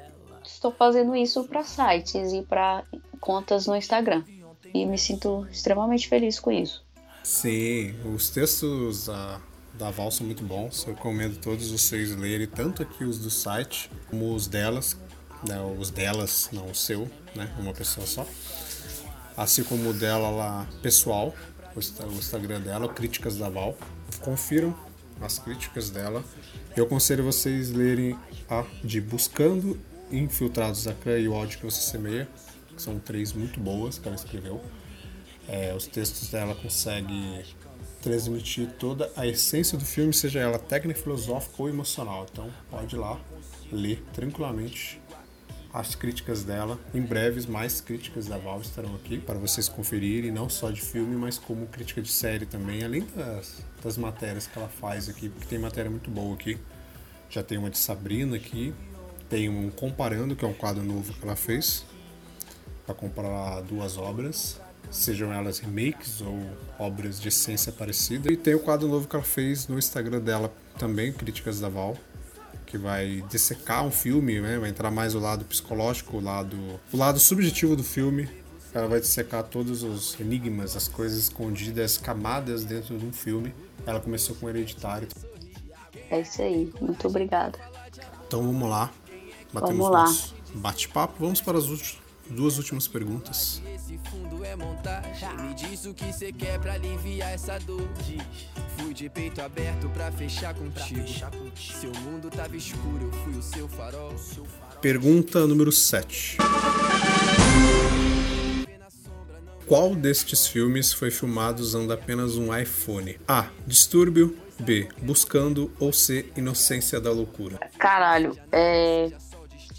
estou 0.46 0.72
fazendo 0.72 1.16
isso 1.16 1.46
para 1.46 1.64
sites 1.64 2.32
e 2.32 2.44
para 2.44 2.84
contas 3.20 3.66
no 3.66 3.76
Instagram. 3.76 4.24
E 4.72 4.86
me 4.86 5.00
sinto 5.00 5.48
extremamente 5.52 6.08
feliz 6.08 6.40
com 6.40 6.52
isso. 6.52 6.84
Sim, 7.24 7.96
os 8.14 8.30
textos 8.30 9.08
da, 9.08 9.42
da 9.74 9.90
Val 9.90 10.12
são 10.12 10.28
muito 10.28 10.44
bons. 10.44 10.86
Eu 10.86 10.94
recomendo 10.94 11.40
todos 11.40 11.72
vocês 11.72 12.16
lerem, 12.16 12.46
tanto 12.46 12.84
aqui 12.84 13.04
os 13.04 13.18
do 13.18 13.32
site, 13.32 13.90
como 14.12 14.32
os 14.36 14.46
delas. 14.46 14.96
Né, 15.48 15.60
os 15.78 15.90
delas, 15.90 16.50
não 16.54 16.68
o 16.68 16.76
seu, 16.76 17.10
né? 17.36 17.54
Uma 17.60 17.74
pessoa 17.74 18.08
só. 18.08 18.26
Assim 19.36 19.64
como 19.64 19.90
o 19.90 19.94
dela 19.94 20.30
lá 20.30 20.68
pessoal, 20.82 21.34
o 21.76 21.80
Instagram 22.14 22.62
dela, 22.62 22.88
Críticas 22.88 23.38
da 23.38 23.50
Val. 23.50 23.78
Confiram 24.22 24.76
as 25.20 25.40
críticas 25.40 25.90
dela. 25.90 26.24
Eu 26.76 26.86
aconselho 26.86 27.24
vocês 27.24 27.72
lerem 27.72 28.18
a 28.50 28.64
de 28.84 29.02
Buscando 29.02 29.80
Infiltrados 30.12 30.84
da 30.84 30.94
Clã 30.94 31.18
e 31.18 31.28
o 31.28 31.34
ódio 31.34 31.60
que 31.60 31.66
você 31.66 31.82
semeia. 31.82 32.28
São 32.78 33.00
três 33.00 33.34
muito 33.34 33.60
boas 33.60 33.98
que 33.98 34.08
ela 34.08 34.16
escreveu. 34.16 34.62
É, 35.48 35.74
os 35.74 35.88
textos 35.88 36.30
dela 36.30 36.56
conseguem 36.56 37.44
transmitir 38.02 38.70
toda 38.78 39.12
a 39.16 39.26
essência 39.26 39.78
do 39.78 39.86
filme, 39.86 40.14
seja 40.14 40.40
ela 40.40 40.60
técnica, 40.60 41.00
filosófica 41.00 41.56
ou 41.58 41.70
emocional. 41.70 42.26
Então 42.32 42.50
pode 42.70 42.96
ir 42.96 43.00
lá 43.00 43.20
ler 43.72 44.04
tranquilamente 44.14 45.02
as 45.74 45.96
críticas 45.96 46.44
dela. 46.44 46.80
Em 46.94 47.02
breves, 47.02 47.48
mais 47.48 47.82
críticas 47.82 48.28
da 48.28 48.38
Val 48.38 48.62
estarão 48.62 48.94
aqui 48.94 49.18
para 49.18 49.40
vocês 49.40 49.68
conferirem, 49.68 50.32
não 50.32 50.48
só 50.48 50.70
de 50.70 50.80
filme, 50.80 51.16
mas 51.16 51.40
como 51.40 51.66
crítica 51.66 52.02
de 52.02 52.12
série 52.12 52.46
também, 52.46 52.84
além 52.84 53.08
das, 53.16 53.64
das 53.84 53.98
matérias 53.98 54.46
que 54.46 54.58
ela 54.58 54.70
faz 54.70 55.10
aqui, 55.10 55.30
porque 55.30 55.48
tem 55.48 55.58
matéria 55.58 55.90
muito 55.90 56.12
boa 56.12 56.36
aqui. 56.36 56.60
Já 57.28 57.42
tem 57.42 57.58
uma 57.58 57.72
de 57.72 57.80
Sabrina 57.80 58.36
aqui, 58.36 58.72
tem 59.28 59.50
um 59.50 59.72
Comparando, 59.72 60.36
que 60.36 60.46
é 60.46 60.48
um 60.48 60.54
quadro 60.54 60.84
novo 60.84 61.12
que 61.12 61.24
ela 61.24 61.36
fez, 61.36 61.84
para 62.86 62.94
comparar 62.94 63.62
duas 63.62 63.98
obras, 63.98 64.62
sejam 64.92 65.34
elas 65.34 65.58
remakes 65.58 66.22
ou 66.22 66.40
obras 66.78 67.20
de 67.20 67.30
essência 67.30 67.72
parecida. 67.72 68.32
E 68.32 68.38
tem 68.38 68.54
o 68.54 68.60
quadro 68.60 68.88
novo 68.88 69.08
que 69.08 69.16
ela 69.16 69.26
fez 69.26 69.68
no 69.68 69.80
Instagram 69.80 70.20
dela 70.20 70.54
também, 70.78 71.12
Críticas 71.12 71.60
da 71.60 71.70
Val, 71.70 71.98
que 72.74 72.78
vai 72.80 73.24
dissecar 73.30 73.86
um 73.86 73.92
filme, 73.92 74.42
né? 74.42 74.58
vai 74.58 74.68
entrar 74.68 74.90
mais 74.90 75.14
o 75.14 75.20
lado 75.20 75.46
psicológico, 75.46 76.18
o 76.18 76.20
lado, 76.20 76.58
o 76.92 76.98
lado 76.98 77.20
subjetivo 77.20 77.76
do 77.76 77.84
filme. 77.84 78.28
Ela 78.74 78.88
vai 78.88 79.00
dissecar 79.00 79.44
todos 79.44 79.84
os 79.84 80.20
enigmas, 80.20 80.76
as 80.76 80.88
coisas 80.88 81.20
escondidas, 81.20 81.92
as 81.92 81.98
camadas 82.00 82.66
dentro 82.66 82.98
de 82.98 83.06
um 83.06 83.14
filme. 83.14 83.54
Ela 83.86 84.00
começou 84.00 84.36
com 84.38 84.50
Hereditário. 84.50 85.08
É 86.10 86.22
isso 86.22 86.42
aí, 86.42 86.74
muito 86.82 87.08
obrigada. 87.08 87.60
Então 88.26 88.42
vamos 88.42 88.68
lá. 88.68 88.92
Batemos 89.54 89.88
Vamos 89.88 89.92
lá. 89.92 90.34
Bate-papo. 90.56 91.14
Vamos 91.20 91.42
para 91.42 91.60
as 91.60 91.70
duas 92.30 92.58
últimas 92.58 92.88
perguntas. 92.88 93.62
Esse 93.74 94.00
fundo 94.10 94.44
é 94.44 94.56
montagem. 94.56 95.30
Me 95.38 95.54
diz 95.54 95.86
o 95.86 95.94
que 95.94 96.12
você 96.12 96.32
quer 96.32 96.60
pra 96.60 96.74
aliviar 96.74 97.32
essa 97.32 97.58
dor. 97.60 97.88
Fui 98.78 98.94
de 98.94 99.10
peito 99.10 99.42
aberto 99.42 99.90
pra 99.90 100.12
fechar 100.12 100.54
contigo. 100.54 101.08
Seu 101.56 101.92
mundo 102.02 102.30
tava 102.30 102.56
escuro, 102.56 103.06
eu 103.06 103.12
fui 103.12 103.34
o 103.38 103.42
seu 103.42 103.68
farol. 103.68 104.14
Pergunta 104.82 105.46
número 105.48 105.72
7. 105.72 106.38
Qual 109.66 109.96
destes 109.96 110.46
filmes 110.46 110.92
foi 110.92 111.10
filmado 111.10 111.62
usando 111.62 111.94
apenas 111.94 112.36
um 112.36 112.56
iPhone? 112.56 113.18
A. 113.28 113.48
Distúrbio. 113.66 114.38
B. 114.60 114.88
Buscando. 115.02 115.72
Ou 115.80 115.92
C. 115.92 116.26
Inocência 116.36 117.00
da 117.00 117.12
Loucura. 117.12 117.60
Caralho, 117.80 118.38
é. 118.52 119.12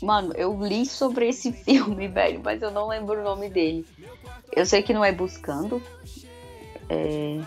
Mano, 0.05 0.33
eu 0.37 0.55
li 0.63 0.85
sobre 0.85 1.29
esse 1.29 1.51
filme, 1.65 2.09
velho, 2.09 2.41
mas 2.45 2.61
eu 2.61 2.71
não 2.71 2.89
lembro 2.89 3.21
o 3.21 3.25
nome 3.25 3.49
dele. 3.49 3.87
Eu 4.55 4.67
sei 4.67 4.83
que 4.83 4.93
não 4.93 5.05
é 5.05 5.11
Buscando. 5.13 5.83
É... 6.89 7.41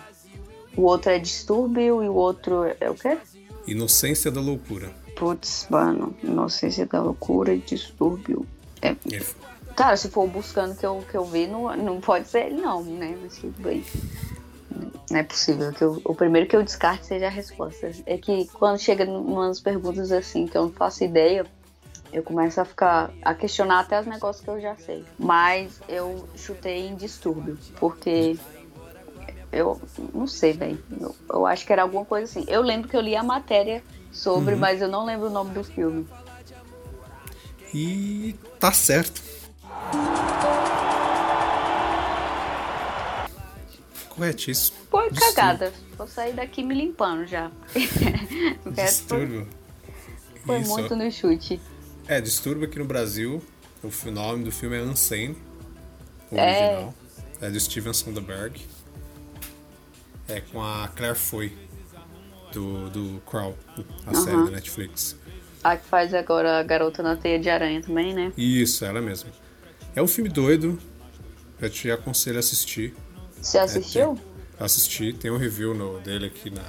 O 0.75 0.81
outro 0.83 1.11
é 1.11 1.19
Distúrbio 1.19 2.03
e 2.03 2.09
o 2.09 2.13
outro 2.15 2.63
é 2.79 2.89
o 2.89 2.95
quê? 2.95 3.17
Inocência 3.67 4.31
da 4.31 4.41
Loucura. 4.41 4.91
Putz, 5.15 5.67
mano, 5.69 6.15
Inocência 6.23 6.85
da 6.85 7.01
Loucura 7.01 7.53
e 7.53 7.59
Distúrbio. 7.59 8.45
É... 8.81 8.89
é. 8.89 9.21
Cara, 9.75 9.95
se 9.95 10.09
for 10.09 10.27
Buscando 10.27 10.75
que 10.75 10.85
eu, 10.85 11.03
que 11.09 11.15
eu 11.15 11.25
vi, 11.25 11.45
não, 11.45 11.75
não 11.77 12.01
pode 12.01 12.27
ser 12.27 12.47
ele 12.47 12.61
não, 12.61 12.83
né? 12.83 13.15
Mas 13.21 13.37
tudo 13.37 13.61
bem. 13.61 13.83
Não 15.09 15.19
é 15.19 15.23
possível 15.23 15.71
que 15.71 15.83
eu- 15.83 16.01
o 16.03 16.15
primeiro 16.15 16.47
que 16.47 16.55
eu 16.55 16.63
descarte 16.63 17.05
seja 17.05 17.27
a 17.27 17.29
resposta. 17.29 17.91
É 18.05 18.17
que 18.17 18.47
quando 18.53 18.79
chega 18.79 19.05
umas 19.05 19.59
perguntas 19.59 20.11
assim 20.11 20.47
que 20.47 20.57
eu 20.57 20.63
não 20.63 20.71
faço 20.71 21.03
ideia, 21.03 21.45
eu 22.17 22.23
começo 22.23 22.59
a 22.59 22.65
ficar 22.65 23.11
a 23.21 23.35
questionar 23.35 23.81
até 23.81 23.99
os 23.99 24.07
negócios 24.07 24.43
que 24.43 24.49
eu 24.49 24.59
já 24.59 24.75
sei. 24.75 25.05
Mas 25.19 25.79
eu 25.87 26.27
chutei 26.35 26.87
em 26.87 26.95
distúrbio, 26.95 27.57
porque 27.79 28.37
eu 29.51 29.79
não 30.13 30.25
sei, 30.25 30.53
velho. 30.53 30.83
Eu, 30.99 31.15
eu 31.31 31.45
acho 31.45 31.65
que 31.65 31.71
era 31.71 31.83
alguma 31.83 32.03
coisa 32.03 32.25
assim. 32.25 32.43
Eu 32.51 32.61
lembro 32.61 32.89
que 32.89 32.97
eu 32.97 33.01
li 33.01 33.15
a 33.15 33.21
matéria 33.21 33.83
sobre, 34.11 34.55
mas 34.55 34.81
eu 34.81 34.87
não 34.87 35.05
lembro 35.05 35.27
o 35.27 35.29
nome 35.29 35.51
do 35.51 35.63
filme. 35.63 36.07
E 37.71 38.35
tá 38.59 38.71
certo. 38.71 39.21
Corretíssimo. 44.09 44.77
Foi 44.89 45.11
Distúrbio. 45.11 45.35
cagada. 45.35 45.73
Vou 45.95 46.07
sair 46.07 46.33
daqui 46.33 46.63
me 46.63 46.73
limpando 46.73 47.27
já. 47.27 47.51
O 48.65 48.69
resto 48.71 49.07
foi, 49.07 49.19
Distúrbio. 49.19 49.47
foi 50.43 50.59
Isso. 50.59 50.69
muito 50.71 50.95
no 50.95 51.11
chute. 51.11 51.61
É, 52.07 52.21
Distúrbio 52.21 52.65
aqui 52.67 52.79
no 52.79 52.85
Brasil. 52.85 53.43
O 53.83 54.11
nome 54.11 54.43
do 54.43 54.51
filme 54.51 54.77
é 54.77 54.81
Unsane. 54.81 55.37
O 56.31 56.37
É. 56.37 56.69
original. 56.69 56.93
É 57.41 57.49
do 57.49 57.59
Steven 57.59 57.93
Soderbergh. 57.93 58.59
É 60.27 60.41
com 60.41 60.61
a 60.63 60.87
Claire 60.89 61.17
Foy. 61.17 61.55
Do, 62.53 62.89
do 62.89 63.21
Crow, 63.29 63.57
a 64.05 64.13
série 64.15 64.37
da 64.45 64.51
Netflix. 64.51 65.17
A 65.61 65.75
que 65.75 65.85
faz 65.85 66.13
agora 66.13 66.59
a 66.59 66.63
garota 66.63 67.03
na 67.03 67.15
teia 67.17 67.37
de 67.37 67.49
aranha 67.49 67.81
também, 67.81 68.13
né? 68.13 68.31
Isso, 68.37 68.85
ela 68.85 69.01
mesma. 69.01 69.29
É 69.93 70.01
um 70.01 70.07
filme 70.07 70.29
doido. 70.29 70.79
Eu 71.59 71.69
te 71.69 71.91
aconselho 71.91 72.37
a 72.37 72.39
assistir. 72.39 72.95
Você 73.41 73.57
assistiu? 73.59 74.15
tem- 74.15 74.65
assisti, 74.65 75.11
tem 75.13 75.29
um 75.29 75.37
review 75.37 75.73
no- 75.75 75.99
dele 75.99 76.27
aqui 76.27 76.49
na, 76.49 76.63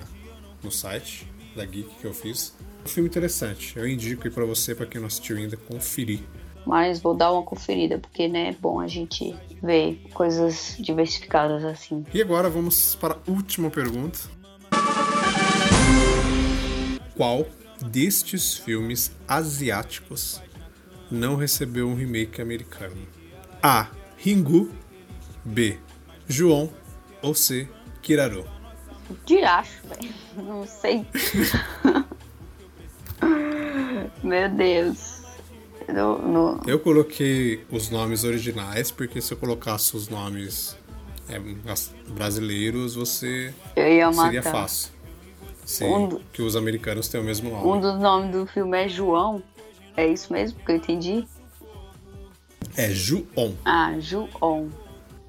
no 0.63 0.71
site 0.71 1.31
da 1.55 1.65
Geek 1.65 1.89
que 2.01 2.05
eu 2.05 2.13
fiz. 2.13 2.55
Um 2.89 2.91
filme 2.91 3.11
interessante. 3.11 3.77
Eu 3.77 3.87
indico 3.87 4.27
aí 4.27 4.31
pra 4.33 4.47
você, 4.47 4.75
pra 4.75 4.87
quem 4.87 4.99
não 4.99 5.09
assistiu 5.09 5.37
ainda, 5.37 5.59
conferir. 5.59 6.21
Mas 6.65 6.99
vou 6.99 7.15
dar 7.15 7.31
uma 7.31 7.43
conferida, 7.43 7.99
porque 7.99 8.27
né, 8.27 8.49
é 8.49 8.53
bom 8.53 8.81
a 8.81 8.89
gente 8.89 9.37
ver 9.63 10.01
coisas 10.15 10.75
diversificadas 10.79 11.63
assim. 11.67 12.03
E 12.15 12.23
agora 12.23 12.49
vamos 12.49 12.95
para 12.95 13.13
a 13.13 13.31
última 13.31 13.69
pergunta. 13.69 14.21
Qual 17.15 17.47
destes 17.87 18.57
filmes 18.57 19.13
asiáticos 19.29 20.41
não 21.11 21.37
recebeu 21.37 21.87
um 21.87 21.95
remake 21.95 22.41
americano? 22.41 23.07
A. 23.63 23.89
Ringu 24.17 24.73
B. 25.45 25.79
João 26.27 26.71
ou 27.21 27.35
C. 27.35 27.69
Kiraru? 28.01 28.47
Diracho, 29.25 29.81
velho. 29.85 30.15
Não 30.37 30.67
sei. 30.67 31.07
Meu 34.29 34.49
Deus. 34.51 35.19
No, 35.89 36.19
no- 36.19 36.61
Eu 36.67 36.79
coloquei 36.79 37.65
os 37.71 37.89
nomes 37.91 38.23
originais 38.25 38.91
porque 38.91 39.21
se 39.23 39.33
eu 39.33 39.39
colocasse 39.39 39.97
os 39.97 40.09
nomes 40.09 40.77
é, 41.31 41.41
as- 41.71 41.95
brasileiros, 42.09 42.95
você 42.95 43.55
seria 44.13 44.43
fácil. 44.43 44.91
Sim, 45.65 45.85
Um 45.87 46.09
do- 46.09 46.21
que 46.33 46.43
os 46.43 46.57
americanos 46.57 47.09
têm 47.09 47.21
o 47.21 47.25
mesmo 47.25 47.51
nome. 47.51 47.67
Um 47.67 47.81
dos 47.81 47.99
nomes 47.99 48.33
do 48.33 48.47
filme 48.47 48.85
é 48.85 48.89
João. 48.89 49.43
É 49.97 50.07
isso 50.07 50.33
mesmo 50.33 50.59
que 50.61 50.73
eu 50.73 50.77
entendi? 50.77 51.27
É 52.77 52.91
Ju-on. 52.91 53.55
Ah, 53.65 53.95
João. 53.99 54.69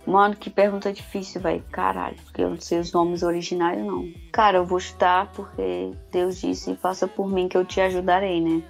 Mano, 0.06 0.36
que 0.36 0.50
pergunta 0.50 0.92
difícil, 0.92 1.40
velho. 1.42 1.64
Caralho, 1.72 2.16
porque 2.26 2.42
eu 2.42 2.50
não 2.50 2.60
sei 2.60 2.80
os 2.80 2.92
nomes 2.92 3.22
originais, 3.24 3.84
não. 3.84 4.12
Cara, 4.32 4.58
eu 4.58 4.66
vou 4.66 4.80
chutar 4.80 5.32
porque 5.34 5.92
Deus 6.12 6.40
disse: 6.42 6.76
faça 6.76 7.08
por 7.08 7.30
mim 7.30 7.48
que 7.48 7.56
eu 7.58 7.66
te 7.66 7.80
ajudarei, 7.82 8.42
né? 8.42 8.62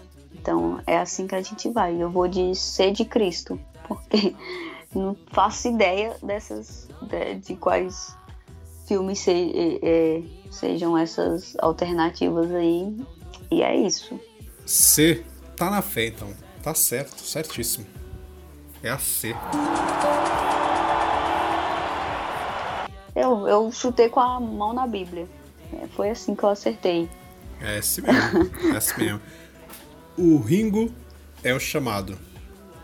Então 0.42 0.82
é 0.88 0.98
assim 0.98 1.28
que 1.28 1.36
a 1.36 1.42
gente 1.42 1.70
vai. 1.70 2.02
Eu 2.02 2.10
vou 2.10 2.28
de 2.28 2.56
ser 2.56 2.92
de 2.92 3.04
Cristo, 3.06 3.60
porque 3.88 4.36
não 4.94 5.16
faço 5.32 5.68
ideia 5.68 6.16
dessas. 6.24 6.88
de, 7.02 7.36
de 7.36 7.56
quais 7.56 8.16
filmes 8.88 9.20
se- 9.20 9.80
é, 9.84 10.22
sejam 10.52 10.98
essas 10.98 11.56
alternativas 11.60 12.52
aí. 12.52 12.96
E 13.52 13.62
é 13.62 13.76
isso. 13.76 14.20
C. 14.66 15.24
Tá 15.56 15.70
na 15.70 15.82
fé, 15.82 16.08
então. 16.08 16.30
Tá 16.64 16.74
certo, 16.74 17.22
certíssimo. 17.22 17.86
É 18.82 18.90
a 18.90 18.98
C. 18.98 19.36
Eu, 23.16 23.48
eu 23.48 23.72
chutei 23.72 24.08
com 24.10 24.20
a 24.20 24.40
mão 24.40 24.72
na 24.74 24.88
Bíblia. 24.88 25.28
É, 25.74 25.88
foi 25.88 26.10
assim 26.10 26.36
que 26.36 26.44
eu 26.44 26.50
acertei. 26.50 27.10
É 27.62 27.80
esse 27.80 28.02
mesmo. 28.02 28.50
É 28.74 28.78
esse 28.78 28.98
mesmo. 28.98 29.20
O 30.20 30.38
Ringo 30.40 30.92
é 31.44 31.54
o 31.54 31.60
chamado. 31.60 32.18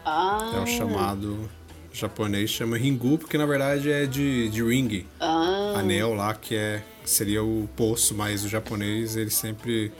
Ah, 0.05 0.53
É 0.55 0.59
o 0.59 0.65
chamado 0.65 1.49
japonês, 1.91 2.49
chama 2.49 2.77
Ringu, 2.77 3.17
porque 3.17 3.37
na 3.37 3.45
verdade 3.45 3.91
é 3.91 4.05
de, 4.05 4.49
de 4.49 4.63
ring. 4.63 5.05
ah. 5.19 5.73
Anel 5.77 6.13
lá, 6.13 6.33
que 6.33 6.55
é 6.55 6.81
seria 7.03 7.43
o 7.43 7.67
poço, 7.75 8.13
mas 8.15 8.43
o 8.45 8.49
japonês, 8.49 9.15
ele 9.15 9.29
sempre. 9.29 9.91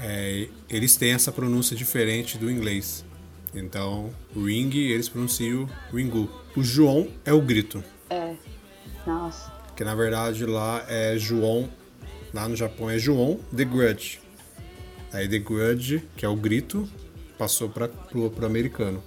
é, 0.00 0.48
eles 0.68 0.96
têm 0.96 1.12
essa 1.12 1.32
pronúncia 1.32 1.74
diferente 1.76 2.36
do 2.36 2.50
inglês. 2.50 3.04
Então, 3.54 4.10
ring, 4.34 4.70
eles 4.74 5.08
pronunciam 5.08 5.68
Ringu. 5.92 6.28
O 6.54 6.62
João 6.62 7.08
é 7.24 7.32
o 7.32 7.40
grito. 7.40 7.82
É. 8.10 8.34
Nossa. 9.06 9.50
Que 9.74 9.84
na 9.84 9.94
verdade 9.94 10.44
lá 10.44 10.84
é 10.88 11.16
João, 11.16 11.68
lá 12.34 12.48
no 12.48 12.56
Japão 12.56 12.90
é 12.90 12.98
João 12.98 13.38
The 13.54 13.64
Grudge. 13.64 14.20
Aí 15.16 15.28
The 15.28 15.38
Grudge, 15.38 16.02
que 16.16 16.24
é 16.26 16.28
o 16.28 16.36
grito, 16.36 16.88
passou 17.38 17.68
para 17.68 17.88
pro, 17.88 18.30
pro 18.30 18.46
americano. 18.46 19.02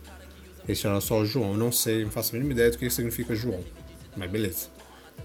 Esse 0.67 0.87
era 0.87 0.99
só 1.01 1.19
o 1.19 1.25
João. 1.25 1.51
Eu 1.51 1.57
não 1.57 1.71
sei, 1.71 2.03
não 2.03 2.11
faço 2.11 2.31
a 2.31 2.33
mínima 2.33 2.53
ideia 2.53 2.71
do 2.71 2.77
que 2.77 2.89
significa 2.89 3.35
João. 3.35 3.63
Mas 4.17 4.29
beleza. 4.29 4.67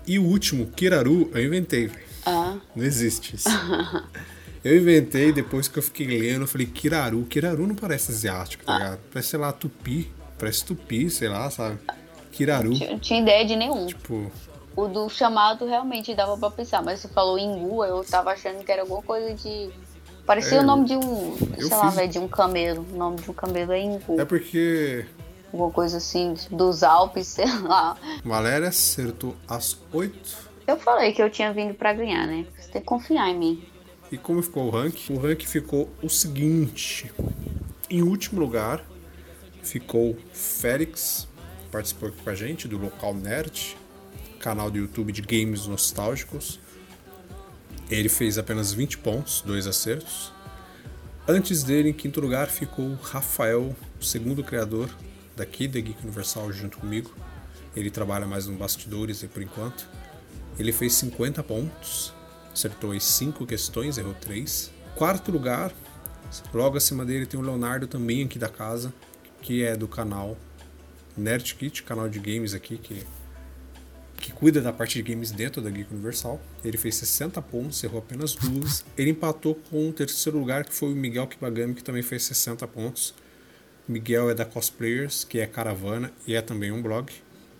E 0.06 0.18
o 0.18 0.24
último, 0.24 0.66
Kiraru, 0.66 1.30
eu 1.34 1.42
inventei. 1.44 1.86
velho. 1.86 2.04
Ah. 2.26 2.56
Não 2.76 2.84
existe 2.84 3.36
isso. 3.36 3.48
Eu 4.64 4.78
inventei 4.78 5.30
depois 5.30 5.68
que 5.68 5.78
eu 5.78 5.82
fiquei 5.82 6.06
lendo, 6.06 6.40
eu 6.40 6.46
falei, 6.46 6.66
Kiraru. 6.66 7.22
Kiraru 7.24 7.66
não 7.66 7.74
parece 7.74 8.10
asiático, 8.10 8.64
tá 8.64 8.78
ligado? 8.78 8.98
Parece, 9.12 9.28
sei 9.28 9.38
lá, 9.38 9.52
tupi. 9.52 10.10
Parece 10.38 10.64
tupi, 10.64 11.10
sei 11.10 11.28
lá, 11.28 11.50
sabe? 11.50 11.78
Kiraru. 12.32 12.70
Não 12.70 12.98
tinha 12.98 13.20
ideia 13.20 13.44
de 13.44 13.56
nenhum. 13.56 13.84
Tipo, 13.86 14.32
O 14.74 14.86
do 14.88 15.06
chamado 15.10 15.66
realmente 15.66 16.14
dava 16.14 16.38
pra 16.38 16.50
pensar, 16.50 16.82
mas 16.82 17.00
você 17.00 17.08
falou 17.08 17.38
Ingu, 17.38 17.84
eu 17.84 18.02
tava 18.04 18.30
achando 18.30 18.64
que 18.64 18.72
era 18.72 18.80
alguma 18.80 19.02
coisa 19.02 19.34
de. 19.34 19.68
Parecia 20.26 20.58
É, 20.58 20.60
o 20.60 20.64
nome 20.64 20.86
de 20.86 20.96
um. 20.96 21.36
sei 21.36 21.68
lá, 21.68 21.86
fiz- 21.86 21.94
velho, 21.96 22.12
de 22.12 22.18
um 22.18 22.28
camelo. 22.28 22.86
O 22.92 22.96
nome 22.96 23.16
de 23.20 23.30
um 23.30 23.34
camelo 23.34 23.72
é 23.72 23.80
Ingu. 23.82 24.20
é 24.20 24.24
porque 24.24 25.04
Alguma 25.52 25.70
coisa 25.70 25.98
assim, 25.98 26.34
dos 26.50 26.82
Alpes, 26.82 27.26
sei 27.28 27.46
lá. 27.62 27.96
Valéria 28.24 28.68
acertou 28.68 29.36
as 29.46 29.78
8. 29.92 30.52
Eu 30.66 30.76
falei 30.78 31.12
que 31.12 31.22
eu 31.22 31.30
tinha 31.30 31.52
vindo 31.52 31.74
pra 31.74 31.92
ganhar, 31.92 32.26
né? 32.26 32.46
Você 32.58 32.70
tem 32.72 32.80
que 32.80 32.86
confiar 32.86 33.28
em 33.28 33.38
mim. 33.38 33.64
E 34.10 34.16
como 34.18 34.42
ficou 34.42 34.64
o 34.66 34.70
ranking? 34.70 35.14
O 35.14 35.18
ranking 35.20 35.46
ficou 35.46 35.88
o 36.02 36.08
seguinte. 36.08 37.12
Em 37.90 38.02
último 38.02 38.40
lugar, 38.40 38.82
ficou 39.62 40.16
Félix, 40.32 41.28
participou 41.70 42.08
aqui 42.08 42.22
com 42.22 42.30
a 42.30 42.34
gente, 42.34 42.66
do 42.66 42.78
Local 42.78 43.14
Nerd, 43.14 43.76
canal 44.40 44.70
do 44.70 44.78
YouTube 44.78 45.12
de 45.12 45.22
games 45.22 45.66
nostálgicos. 45.66 46.58
Ele 47.90 48.08
fez 48.08 48.38
apenas 48.38 48.72
20 48.72 48.98
pontos, 48.98 49.42
dois 49.42 49.66
acertos. 49.66 50.32
Antes 51.28 51.62
dele, 51.62 51.90
em 51.90 51.92
quinto 51.92 52.20
lugar, 52.20 52.48
ficou 52.48 52.94
Rafael, 53.02 53.74
o 54.00 54.04
segundo 54.04 54.42
criador 54.42 54.88
daqui 55.36 55.68
da 55.68 55.80
Geek 55.80 56.02
Universal 56.02 56.52
junto 56.52 56.78
comigo. 56.78 57.14
Ele 57.76 57.90
trabalha 57.90 58.26
mais 58.26 58.46
no 58.46 58.56
bastidores 58.56 59.22
por 59.24 59.42
enquanto. 59.42 59.86
Ele 60.58 60.72
fez 60.72 60.94
50 60.94 61.42
pontos, 61.42 62.12
acertou 62.52 62.92
as 62.92 63.04
5 63.04 63.44
questões, 63.46 63.98
errou 63.98 64.14
3. 64.14 64.70
Quarto 64.94 65.32
lugar, 65.32 65.72
logo 66.52 66.76
acima 66.76 67.04
dele 67.04 67.26
tem 67.26 67.38
o 67.38 67.42
Leonardo 67.42 67.86
também 67.86 68.24
aqui 68.24 68.38
da 68.38 68.48
casa, 68.48 68.94
que 69.42 69.64
é 69.64 69.76
do 69.76 69.88
canal 69.88 70.38
Nerd 71.16 71.54
Kit, 71.54 71.82
canal 71.82 72.08
de 72.08 72.18
games 72.18 72.54
aqui 72.54 72.78
que 72.78 73.04
que 74.24 74.32
cuida 74.32 74.62
da 74.62 74.72
parte 74.72 75.02
de 75.02 75.12
games 75.12 75.30
dentro 75.30 75.60
da 75.60 75.68
Geek 75.68 75.92
Universal. 75.92 76.40
Ele 76.64 76.78
fez 76.78 76.94
60 76.94 77.42
pontos, 77.42 77.84
errou 77.84 77.98
apenas 77.98 78.34
duas. 78.34 78.82
Ele 78.96 79.10
empatou 79.10 79.54
com 79.68 79.90
o 79.90 79.92
terceiro 79.92 80.38
lugar, 80.38 80.64
que 80.64 80.72
foi 80.72 80.94
o 80.94 80.96
Miguel 80.96 81.26
Kibagami, 81.26 81.74
que 81.74 81.84
também 81.84 82.02
fez 82.02 82.22
60 82.22 82.66
pontos. 82.68 83.14
Miguel 83.86 84.30
é 84.30 84.34
da 84.34 84.46
Cosplayers, 84.46 85.24
que 85.24 85.40
é 85.40 85.46
caravana 85.46 86.10
e 86.26 86.34
é 86.34 86.40
também 86.40 86.72
um 86.72 86.80
blog 86.80 87.12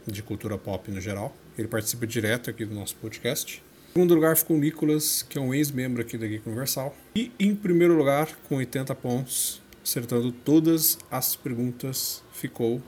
de 0.06 0.22
cultura 0.22 0.56
pop 0.56 0.90
no 0.90 1.02
geral. 1.02 1.36
Ele 1.58 1.68
participa 1.68 2.06
direto 2.06 2.48
aqui 2.48 2.64
do 2.64 2.74
nosso 2.74 2.96
podcast. 2.96 3.62
Em 3.90 3.92
segundo 3.92 4.14
lugar 4.14 4.34
ficou 4.34 4.56
o 4.56 4.60
Nicolas, 4.60 5.22
que 5.22 5.36
é 5.36 5.40
um 5.42 5.52
ex-membro 5.52 6.00
aqui 6.00 6.16
da 6.16 6.26
Geek 6.26 6.48
Universal. 6.48 6.96
E 7.14 7.30
em 7.38 7.54
primeiro 7.54 7.94
lugar, 7.94 8.34
com 8.48 8.56
80 8.56 8.94
pontos, 8.94 9.60
acertando 9.84 10.32
todas 10.32 10.96
as 11.10 11.36
perguntas, 11.36 12.22
ficou 12.32 12.82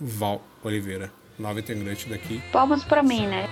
Val 0.00 0.46
Oliveira, 0.62 1.12
nova 1.38 1.60
integrante 1.60 2.08
daqui. 2.08 2.42
Palmas 2.52 2.84
para 2.84 3.02
mim, 3.02 3.26
né? 3.26 3.48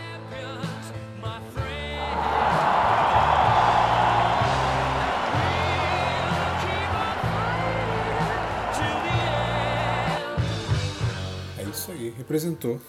É 11.58 11.62
isso 11.62 11.90
aí, 11.92 12.12
representou. 12.16 12.80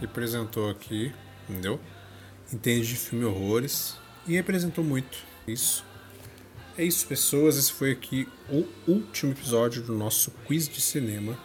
Representou 0.00 0.70
aqui, 0.70 1.12
entendeu? 1.48 1.78
Entende 2.52 2.86
de 2.86 2.96
filme 2.96 3.24
horrores 3.24 3.96
e 4.26 4.34
representou 4.34 4.82
muito. 4.82 5.18
Isso. 5.46 5.84
É 6.76 6.84
isso, 6.84 7.06
pessoas. 7.06 7.56
Esse 7.58 7.72
foi 7.72 7.92
aqui 7.92 8.26
o 8.48 8.66
último 8.90 9.32
episódio 9.32 9.82
do 9.82 9.94
nosso 9.94 10.30
quiz 10.46 10.66
de 10.66 10.80
cinema 10.80 11.38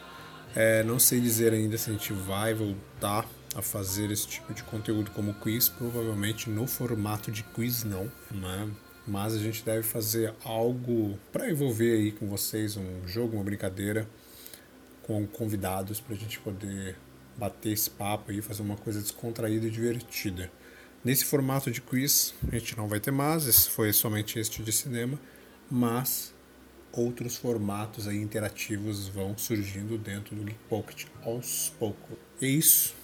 é, 0.60 0.82
não 0.82 0.98
sei 0.98 1.22
dizer 1.22 1.54
ainda 1.54 1.78
se 1.78 1.88
a 1.88 1.94
gente 1.94 2.12
vai 2.12 2.52
voltar 2.52 3.30
a 3.56 3.62
fazer 3.62 4.10
esse 4.10 4.28
tipo 4.28 4.56
de 4.56 4.64
conteúdo 4.64 5.12
como 5.12 5.36
quiz, 5.36 5.70
provavelmente 5.70 6.50
no 6.50 6.66
formato 6.66 7.32
de 7.32 7.44
quiz 7.44 7.84
não, 7.84 8.12
né? 8.32 8.68
Mas 9.08 9.36
a 9.36 9.38
gente 9.38 9.64
deve 9.64 9.84
fazer 9.84 10.34
algo 10.44 11.16
para 11.32 11.48
envolver 11.48 11.98
aí 11.98 12.12
com 12.12 12.28
vocês, 12.28 12.76
um 12.76 13.08
jogo, 13.08 13.36
uma 13.36 13.44
brincadeira 13.44 14.10
com 15.04 15.28
convidados 15.28 16.00
para 16.00 16.16
a 16.16 16.18
gente 16.18 16.40
poder 16.40 16.98
bater 17.38 17.74
esse 17.74 17.92
papo 17.92 18.32
e 18.32 18.42
fazer 18.42 18.64
uma 18.64 18.78
coisa 18.78 19.00
descontraída 19.00 19.68
e 19.68 19.70
divertida. 19.70 20.52
Nesse 21.06 21.24
formato 21.24 21.70
de 21.70 21.82
quiz, 21.82 22.34
a 22.52 22.58
gente 22.58 22.76
não 22.76 22.88
vai 22.88 23.00
ter 23.00 23.12
mais, 23.12 23.46
esse 23.46 23.70
foi 23.70 23.94
somente 23.94 24.40
este 24.40 24.64
de 24.64 24.72
cinema, 24.72 25.20
mas 25.70 26.34
outros 26.92 27.38
formatos 27.38 28.08
aí 28.08 28.18
interativos 28.18 29.08
vão 29.08 29.38
surgindo 29.38 29.98
dentro 29.98 30.36
do 30.36 30.44
Geek 30.44 30.60
Pocket 30.70 31.06
aos 31.24 31.74
poucos. 31.78 32.18
É 32.42 32.48
isso. 32.48 32.96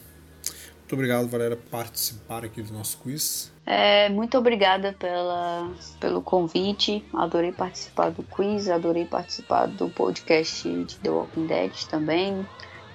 Muito 0.79 0.93
obrigado, 0.93 1.27
Valéria, 1.27 1.55
por 1.55 1.69
participar 1.69 2.45
aqui 2.45 2.61
do 2.61 2.73
nosso 2.73 2.97
quiz. 2.97 3.51
É, 3.65 4.09
muito 4.09 4.37
obrigada 4.37 4.93
pela, 4.93 5.71
pelo 5.99 6.21
convite. 6.21 7.03
Adorei 7.13 7.51
participar 7.51 8.11
do 8.11 8.21
quiz, 8.23 8.69
adorei 8.69 9.05
participar 9.05 9.67
do 9.67 9.89
podcast 9.89 10.67
de 10.83 10.95
The 10.97 11.09
Walking 11.09 11.47
Dead 11.47 11.71
também. 11.89 12.45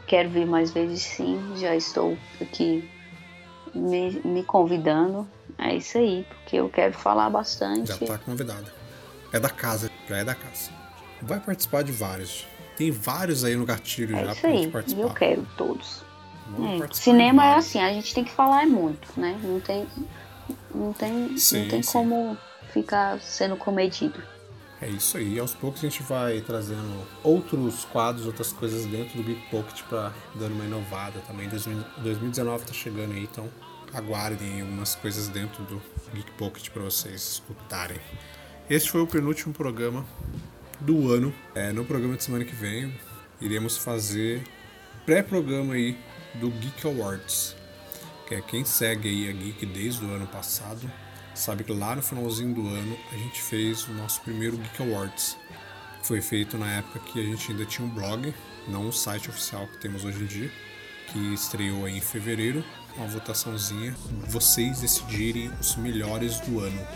Quero 0.07 0.29
vir 0.29 0.47
mais 0.47 0.71
vezes 0.71 1.03
sim, 1.03 1.41
já 1.57 1.75
estou 1.75 2.17
aqui 2.41 2.89
me, 3.75 4.21
me 4.25 4.43
convidando. 4.43 5.29
É 5.59 5.75
isso 5.75 5.99
aí, 5.99 6.25
porque 6.29 6.57
eu 6.57 6.69
quero 6.69 6.93
falar 6.93 7.31
bastante. 7.31 7.89
Já 7.89 7.97
está 7.97 8.19
convidada. 8.19 8.73
É 9.33 9.41
da 9.41 9.51
casa, 9.51 9.91
já 10.09 10.19
é 10.19 10.25
da 10.25 10.35
casa. 10.35 10.78
Vai 11.23 11.41
participar 11.41 11.83
de 11.83 11.93
vários. 11.93 12.47
Tem 12.77 12.91
vários 12.91 13.45
aí 13.45 13.57
no 13.57 13.65
gatilho 13.67 14.17
é 14.17 14.25
já 14.25 14.33
isso 14.33 14.41
pra 14.41 14.51
aí, 14.51 14.59
gente 14.59 14.71
participar. 14.73 15.03
eu 15.03 15.11
quero 15.11 15.47
todos. 15.57 16.03
É, 16.83 16.95
cinema 16.95 17.45
é 17.45 17.55
assim, 17.57 17.79
a 17.79 17.93
gente 17.93 18.15
tem 18.15 18.25
que 18.25 18.31
falar 18.31 18.63
é 18.63 18.67
muito, 18.67 19.09
né? 19.21 19.39
Não 19.43 19.61
tem, 19.61 19.87
não 20.75 20.93
tem, 20.93 21.37
Sim, 21.37 21.63
não 21.63 21.69
tem 21.69 21.83
sim. 21.83 21.93
como 21.93 22.39
ficar 22.73 23.21
sendo 23.21 23.57
comedido. 23.57 24.23
É 24.81 24.89
isso 24.89 25.17
aí. 25.19 25.39
Aos 25.39 25.53
poucos 25.53 25.81
a 25.85 25.89
gente 25.89 26.03
vai 26.05 26.41
trazendo 26.41 27.05
outros 27.23 27.85
quadros, 27.87 28.27
outras 28.27 28.53
coisas 28.53 28.87
dentro 28.87 29.17
do 29.17 29.25
Geek 29.25 29.51
Pocket 29.51 29.83
para 29.83 30.13
dando 30.37 30.55
uma 30.55 30.65
inovada 30.65 31.21
também. 31.27 31.49
2000 31.49 31.85
2019 31.99 32.65
tá 32.65 32.73
chegando 32.73 33.13
aí, 33.13 33.25
então 33.25 33.49
aguardem 33.93 34.61
algumas 34.61 34.95
coisas 34.95 35.29
dentro 35.29 35.65
do 35.65 35.83
Geek 36.15 36.31
Pocket 36.33 36.71
para 36.71 36.83
vocês 36.85 37.21
escutarem. 37.33 37.99
Este 38.71 38.91
foi 38.91 39.01
o 39.01 39.07
penúltimo 39.07 39.53
programa 39.53 40.07
do 40.81 41.13
ano. 41.13 41.35
É, 41.55 41.73
no 41.73 41.85
programa 41.85 42.17
de 42.17 42.25
semana 42.25 42.45
que 42.45 42.55
vem 42.55 42.93
iremos 43.41 43.77
fazer 43.77 44.43
pré-programa 45.07 45.75
aí 45.75 45.97
do 46.35 46.51
Geek 46.51 46.87
Awards 46.87 47.59
que 48.29 48.35
é 48.35 48.43
quem 48.43 48.63
segue 48.63 49.09
aí 49.09 49.31
a 49.31 49.33
Geek 49.33 49.65
desde 49.65 50.05
o 50.05 50.11
ano 50.11 50.27
passado, 50.27 50.91
sabe 51.35 51.65
que 51.65 51.73
lá 51.73 51.97
no 51.97 52.03
finalzinho 52.03 52.55
do 52.55 52.69
ano 52.69 52.97
a 53.11 53.17
gente 53.17 53.41
fez 53.41 53.89
o 53.89 53.93
nosso 53.95 54.21
primeiro 54.21 54.59
Geek 54.59 54.83
Awards. 54.83 55.35
Foi 56.03 56.21
feito 56.21 56.59
na 56.59 56.71
época 56.77 56.99
que 57.01 57.19
a 57.19 57.23
gente 57.23 57.51
ainda 57.51 57.65
tinha 57.65 57.89
um 57.89 57.91
blog, 57.91 58.35
não 58.69 58.89
o 58.89 58.93
site 58.93 59.31
oficial 59.31 59.67
que 59.67 59.79
temos 59.79 60.05
hoje 60.05 60.23
em 60.23 60.27
dia, 60.27 60.53
que 61.11 61.19
estreou 61.33 61.87
aí 61.87 61.97
em 61.97 62.03
fevereiro, 62.03 62.63
uma 62.99 63.07
votaçãozinha, 63.07 63.97
vocês 64.27 64.81
decidirem 64.81 65.51
os 65.59 65.75
melhores 65.77 66.39
do 66.41 66.61
ano. 66.61 66.87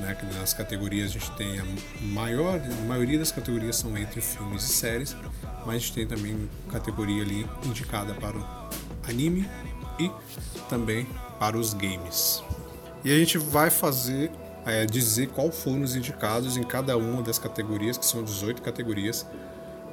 Né, 0.00 0.14
que 0.14 0.24
nas 0.38 0.54
categorias 0.54 1.10
a 1.10 1.12
gente 1.12 1.30
tem 1.32 1.60
a 1.60 1.64
maior, 2.00 2.58
a 2.58 2.84
maioria 2.86 3.18
das 3.18 3.30
categorias 3.30 3.76
são 3.76 3.96
entre 3.98 4.20
filmes 4.22 4.64
e 4.64 4.68
séries, 4.68 5.14
mas 5.66 5.76
a 5.76 5.78
gente 5.78 5.92
tem 5.92 6.06
também 6.06 6.48
categoria 6.70 7.22
ali 7.22 7.46
indicada 7.66 8.14
para 8.14 8.38
o 8.38 8.44
anime 9.06 9.46
e 9.98 10.10
também 10.70 11.06
para 11.38 11.58
os 11.58 11.74
games. 11.74 12.42
E 13.04 13.12
a 13.12 13.18
gente 13.18 13.36
vai 13.36 13.70
fazer, 13.70 14.30
é, 14.64 14.86
dizer 14.86 15.28
qual 15.28 15.50
foram 15.50 15.82
os 15.82 15.94
indicados 15.94 16.56
em 16.56 16.62
cada 16.62 16.96
uma 16.96 17.22
das 17.22 17.38
categorias, 17.38 17.98
que 17.98 18.06
são 18.06 18.24
18 18.24 18.62
categorias, 18.62 19.26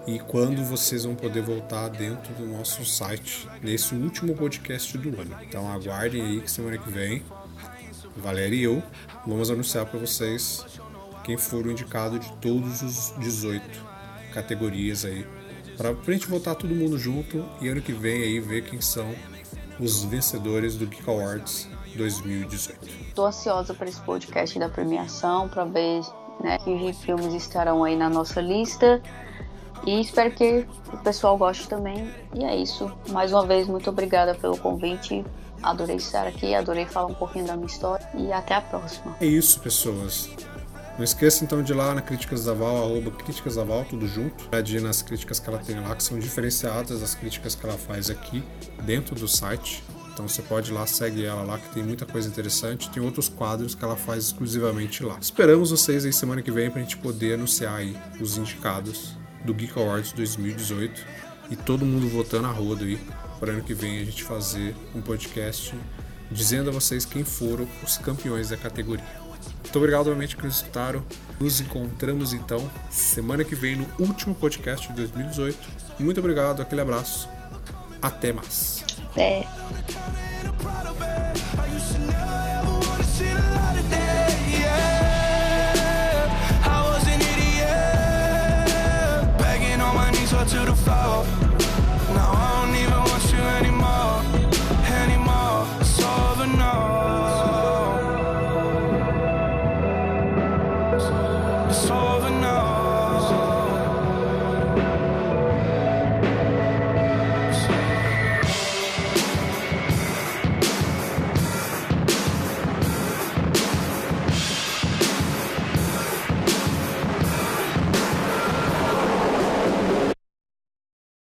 e 0.08 0.20
quando 0.20 0.64
vocês 0.64 1.04
vão 1.04 1.16
poder 1.16 1.42
voltar 1.42 1.90
dentro 1.90 2.34
do 2.34 2.46
nosso 2.46 2.86
site 2.86 3.48
nesse 3.62 3.94
último 3.94 4.34
podcast 4.34 4.98
do 4.98 5.10
ano. 5.20 5.36
Então 5.44 5.70
aguardem 5.70 6.22
aí 6.22 6.42
que 6.42 6.50
semana 6.50 6.78
que 6.78 6.90
vem, 6.90 7.24
Valéria 8.22 8.56
e 8.56 8.64
eu 8.64 8.82
vamos 9.26 9.50
anunciar 9.50 9.86
para 9.86 10.00
vocês 10.00 10.66
quem 11.24 11.38
foram 11.38 11.72
indicados 11.72 12.20
de 12.20 12.32
todos 12.38 12.82
os 12.82 13.14
18 13.18 13.64
categorias 14.34 15.04
aí. 15.06 15.26
Pra, 15.76 15.94
pra 15.94 16.14
gente 16.14 16.28
voltar 16.28 16.56
todo 16.56 16.74
mundo 16.74 16.98
junto 16.98 17.46
e 17.62 17.68
ano 17.68 17.82
que 17.82 17.92
vem 17.92 18.24
aí 18.24 18.40
ver 18.40 18.64
quem 18.64 18.82
são 18.82 19.14
os 19.80 20.04
vencedores 20.04 20.76
do 20.76 20.88
Geek 20.88 21.08
Awards 21.08 21.68
2018. 21.96 23.14
Tô 23.14 23.26
ansiosa 23.26 23.74
para 23.74 23.88
esse 23.90 24.02
podcast 24.02 24.58
da 24.58 24.70
premiação, 24.70 25.50
para 25.50 25.66
ver 25.66 26.02
né, 26.40 26.58
que 26.60 26.94
filmes 26.94 27.34
estarão 27.34 27.84
aí 27.84 27.96
na 27.96 28.10
nossa 28.10 28.42
lista. 28.42 29.02
E 29.86 30.02
espero 30.02 30.32
que 30.32 30.66
o 30.92 30.98
pessoal 30.98 31.38
goste 31.38 31.68
também. 31.68 32.12
E 32.34 32.44
é 32.44 32.56
isso. 32.56 32.92
Mais 33.10 33.32
uma 33.32 33.46
vez, 33.46 33.68
muito 33.68 33.90
obrigada 33.90 34.34
pelo 34.36 34.58
convite. 34.58 35.24
Adorei 35.62 35.96
estar 35.96 36.28
aqui, 36.28 36.54
adorei 36.54 36.86
falar 36.86 37.08
um 37.08 37.14
pouquinho 37.14 37.46
da 37.46 37.56
minha 37.56 37.68
história. 37.68 38.08
E 38.14 38.32
até 38.32 38.56
a 38.56 38.62
próxima. 38.62 39.16
É 39.20 39.26
isso, 39.26 39.60
pessoas. 39.60 40.30
Não 40.98 41.04
esqueça 41.04 41.44
então 41.44 41.62
de 41.62 41.74
ir 41.74 41.76
lá 41.76 41.94
na 41.94 42.02
Críticas 42.02 42.46
da 42.46 42.54
Val, 42.54 42.76
arroba 42.78 43.12
Críticas 43.12 43.56
da 43.56 43.64
Val, 43.64 43.86
tudo 43.86 44.08
junto. 44.08 44.50
Pedir 44.50 44.82
nas 44.82 45.04
críticas 45.04 45.40
que 45.40 45.48
ela 45.48 45.60
tem 45.60 45.80
lá, 45.80 45.96
que 45.96 46.04
são 46.04 46.18
diferenciadas 46.18 47.02
das 47.02 47.14
críticas 47.14 47.54
que 47.54 47.64
ela 47.64 47.78
faz 47.78 48.10
aqui 48.10 48.44
dentro 48.84 49.14
do 49.14 49.28
site. 49.28 49.84
Então 50.12 50.28
você 50.28 50.42
pode 50.42 50.72
ir 50.72 50.74
lá, 50.74 50.88
segue 50.88 51.24
ela 51.24 51.44
lá, 51.44 51.60
que 51.60 51.70
tem 51.70 51.84
muita 51.84 52.04
coisa 52.04 52.28
interessante. 52.28 52.90
Tem 52.90 53.04
outros 53.04 53.30
quadros 53.30 53.76
que 53.76 53.86
ela 53.86 53.96
faz 53.96 54.26
exclusivamente 54.26 55.04
lá. 55.04 55.20
Esperamos 55.22 55.70
vocês 55.70 56.04
aí 56.04 56.12
semana 56.12 56.42
que 56.42 56.50
vem 56.50 56.72
pra 56.72 56.82
gente 56.82 56.98
poder 56.98 57.36
anunciar 57.36 57.76
aí 57.76 57.96
os 58.20 58.36
indicados 58.36 59.16
do 59.46 59.54
Geek 59.54 59.80
Awards 59.80 60.14
2018 60.14 61.06
e 61.52 61.56
todo 61.56 61.86
mundo 61.86 62.10
votando 62.10 62.48
a 62.48 62.52
roda 62.52 62.84
aí 62.84 63.00
para 63.40 63.52
ano 63.52 63.64
que 63.64 63.74
vem 63.74 64.02
a 64.02 64.06
gente 64.06 64.24
fazer 64.24 64.76
um 64.96 65.02
podcast 65.02 65.74
dizendo 66.32 66.70
a 66.70 66.74
vocês 66.74 67.06
quem 67.06 67.24
foram 67.24 67.68
os 67.84 67.98
campeões 67.98 68.50
da 68.50 68.58
categoria. 68.58 69.06
Muito 69.64 69.78
obrigado 69.78 70.06
novamente 70.06 70.36
por 70.36 70.46
nos 70.46 70.58
escutaram. 70.58 71.04
Nos 71.40 71.60
encontramos 71.62 72.34
então 72.34 72.70
semana 72.90 73.44
que 73.44 73.56
vem 73.56 73.76
no 73.76 73.88
último 74.00 74.34
podcast 74.34 74.88
de 74.88 74.94
2018. 74.94 75.58
Muito 76.00 76.20
obrigado, 76.20 76.62
aquele 76.62 76.82
abraço. 76.82 77.30
Até 78.02 78.34
mais. 78.34 78.84
Até. 79.12 79.48
To 90.48 90.66
the 90.66 91.47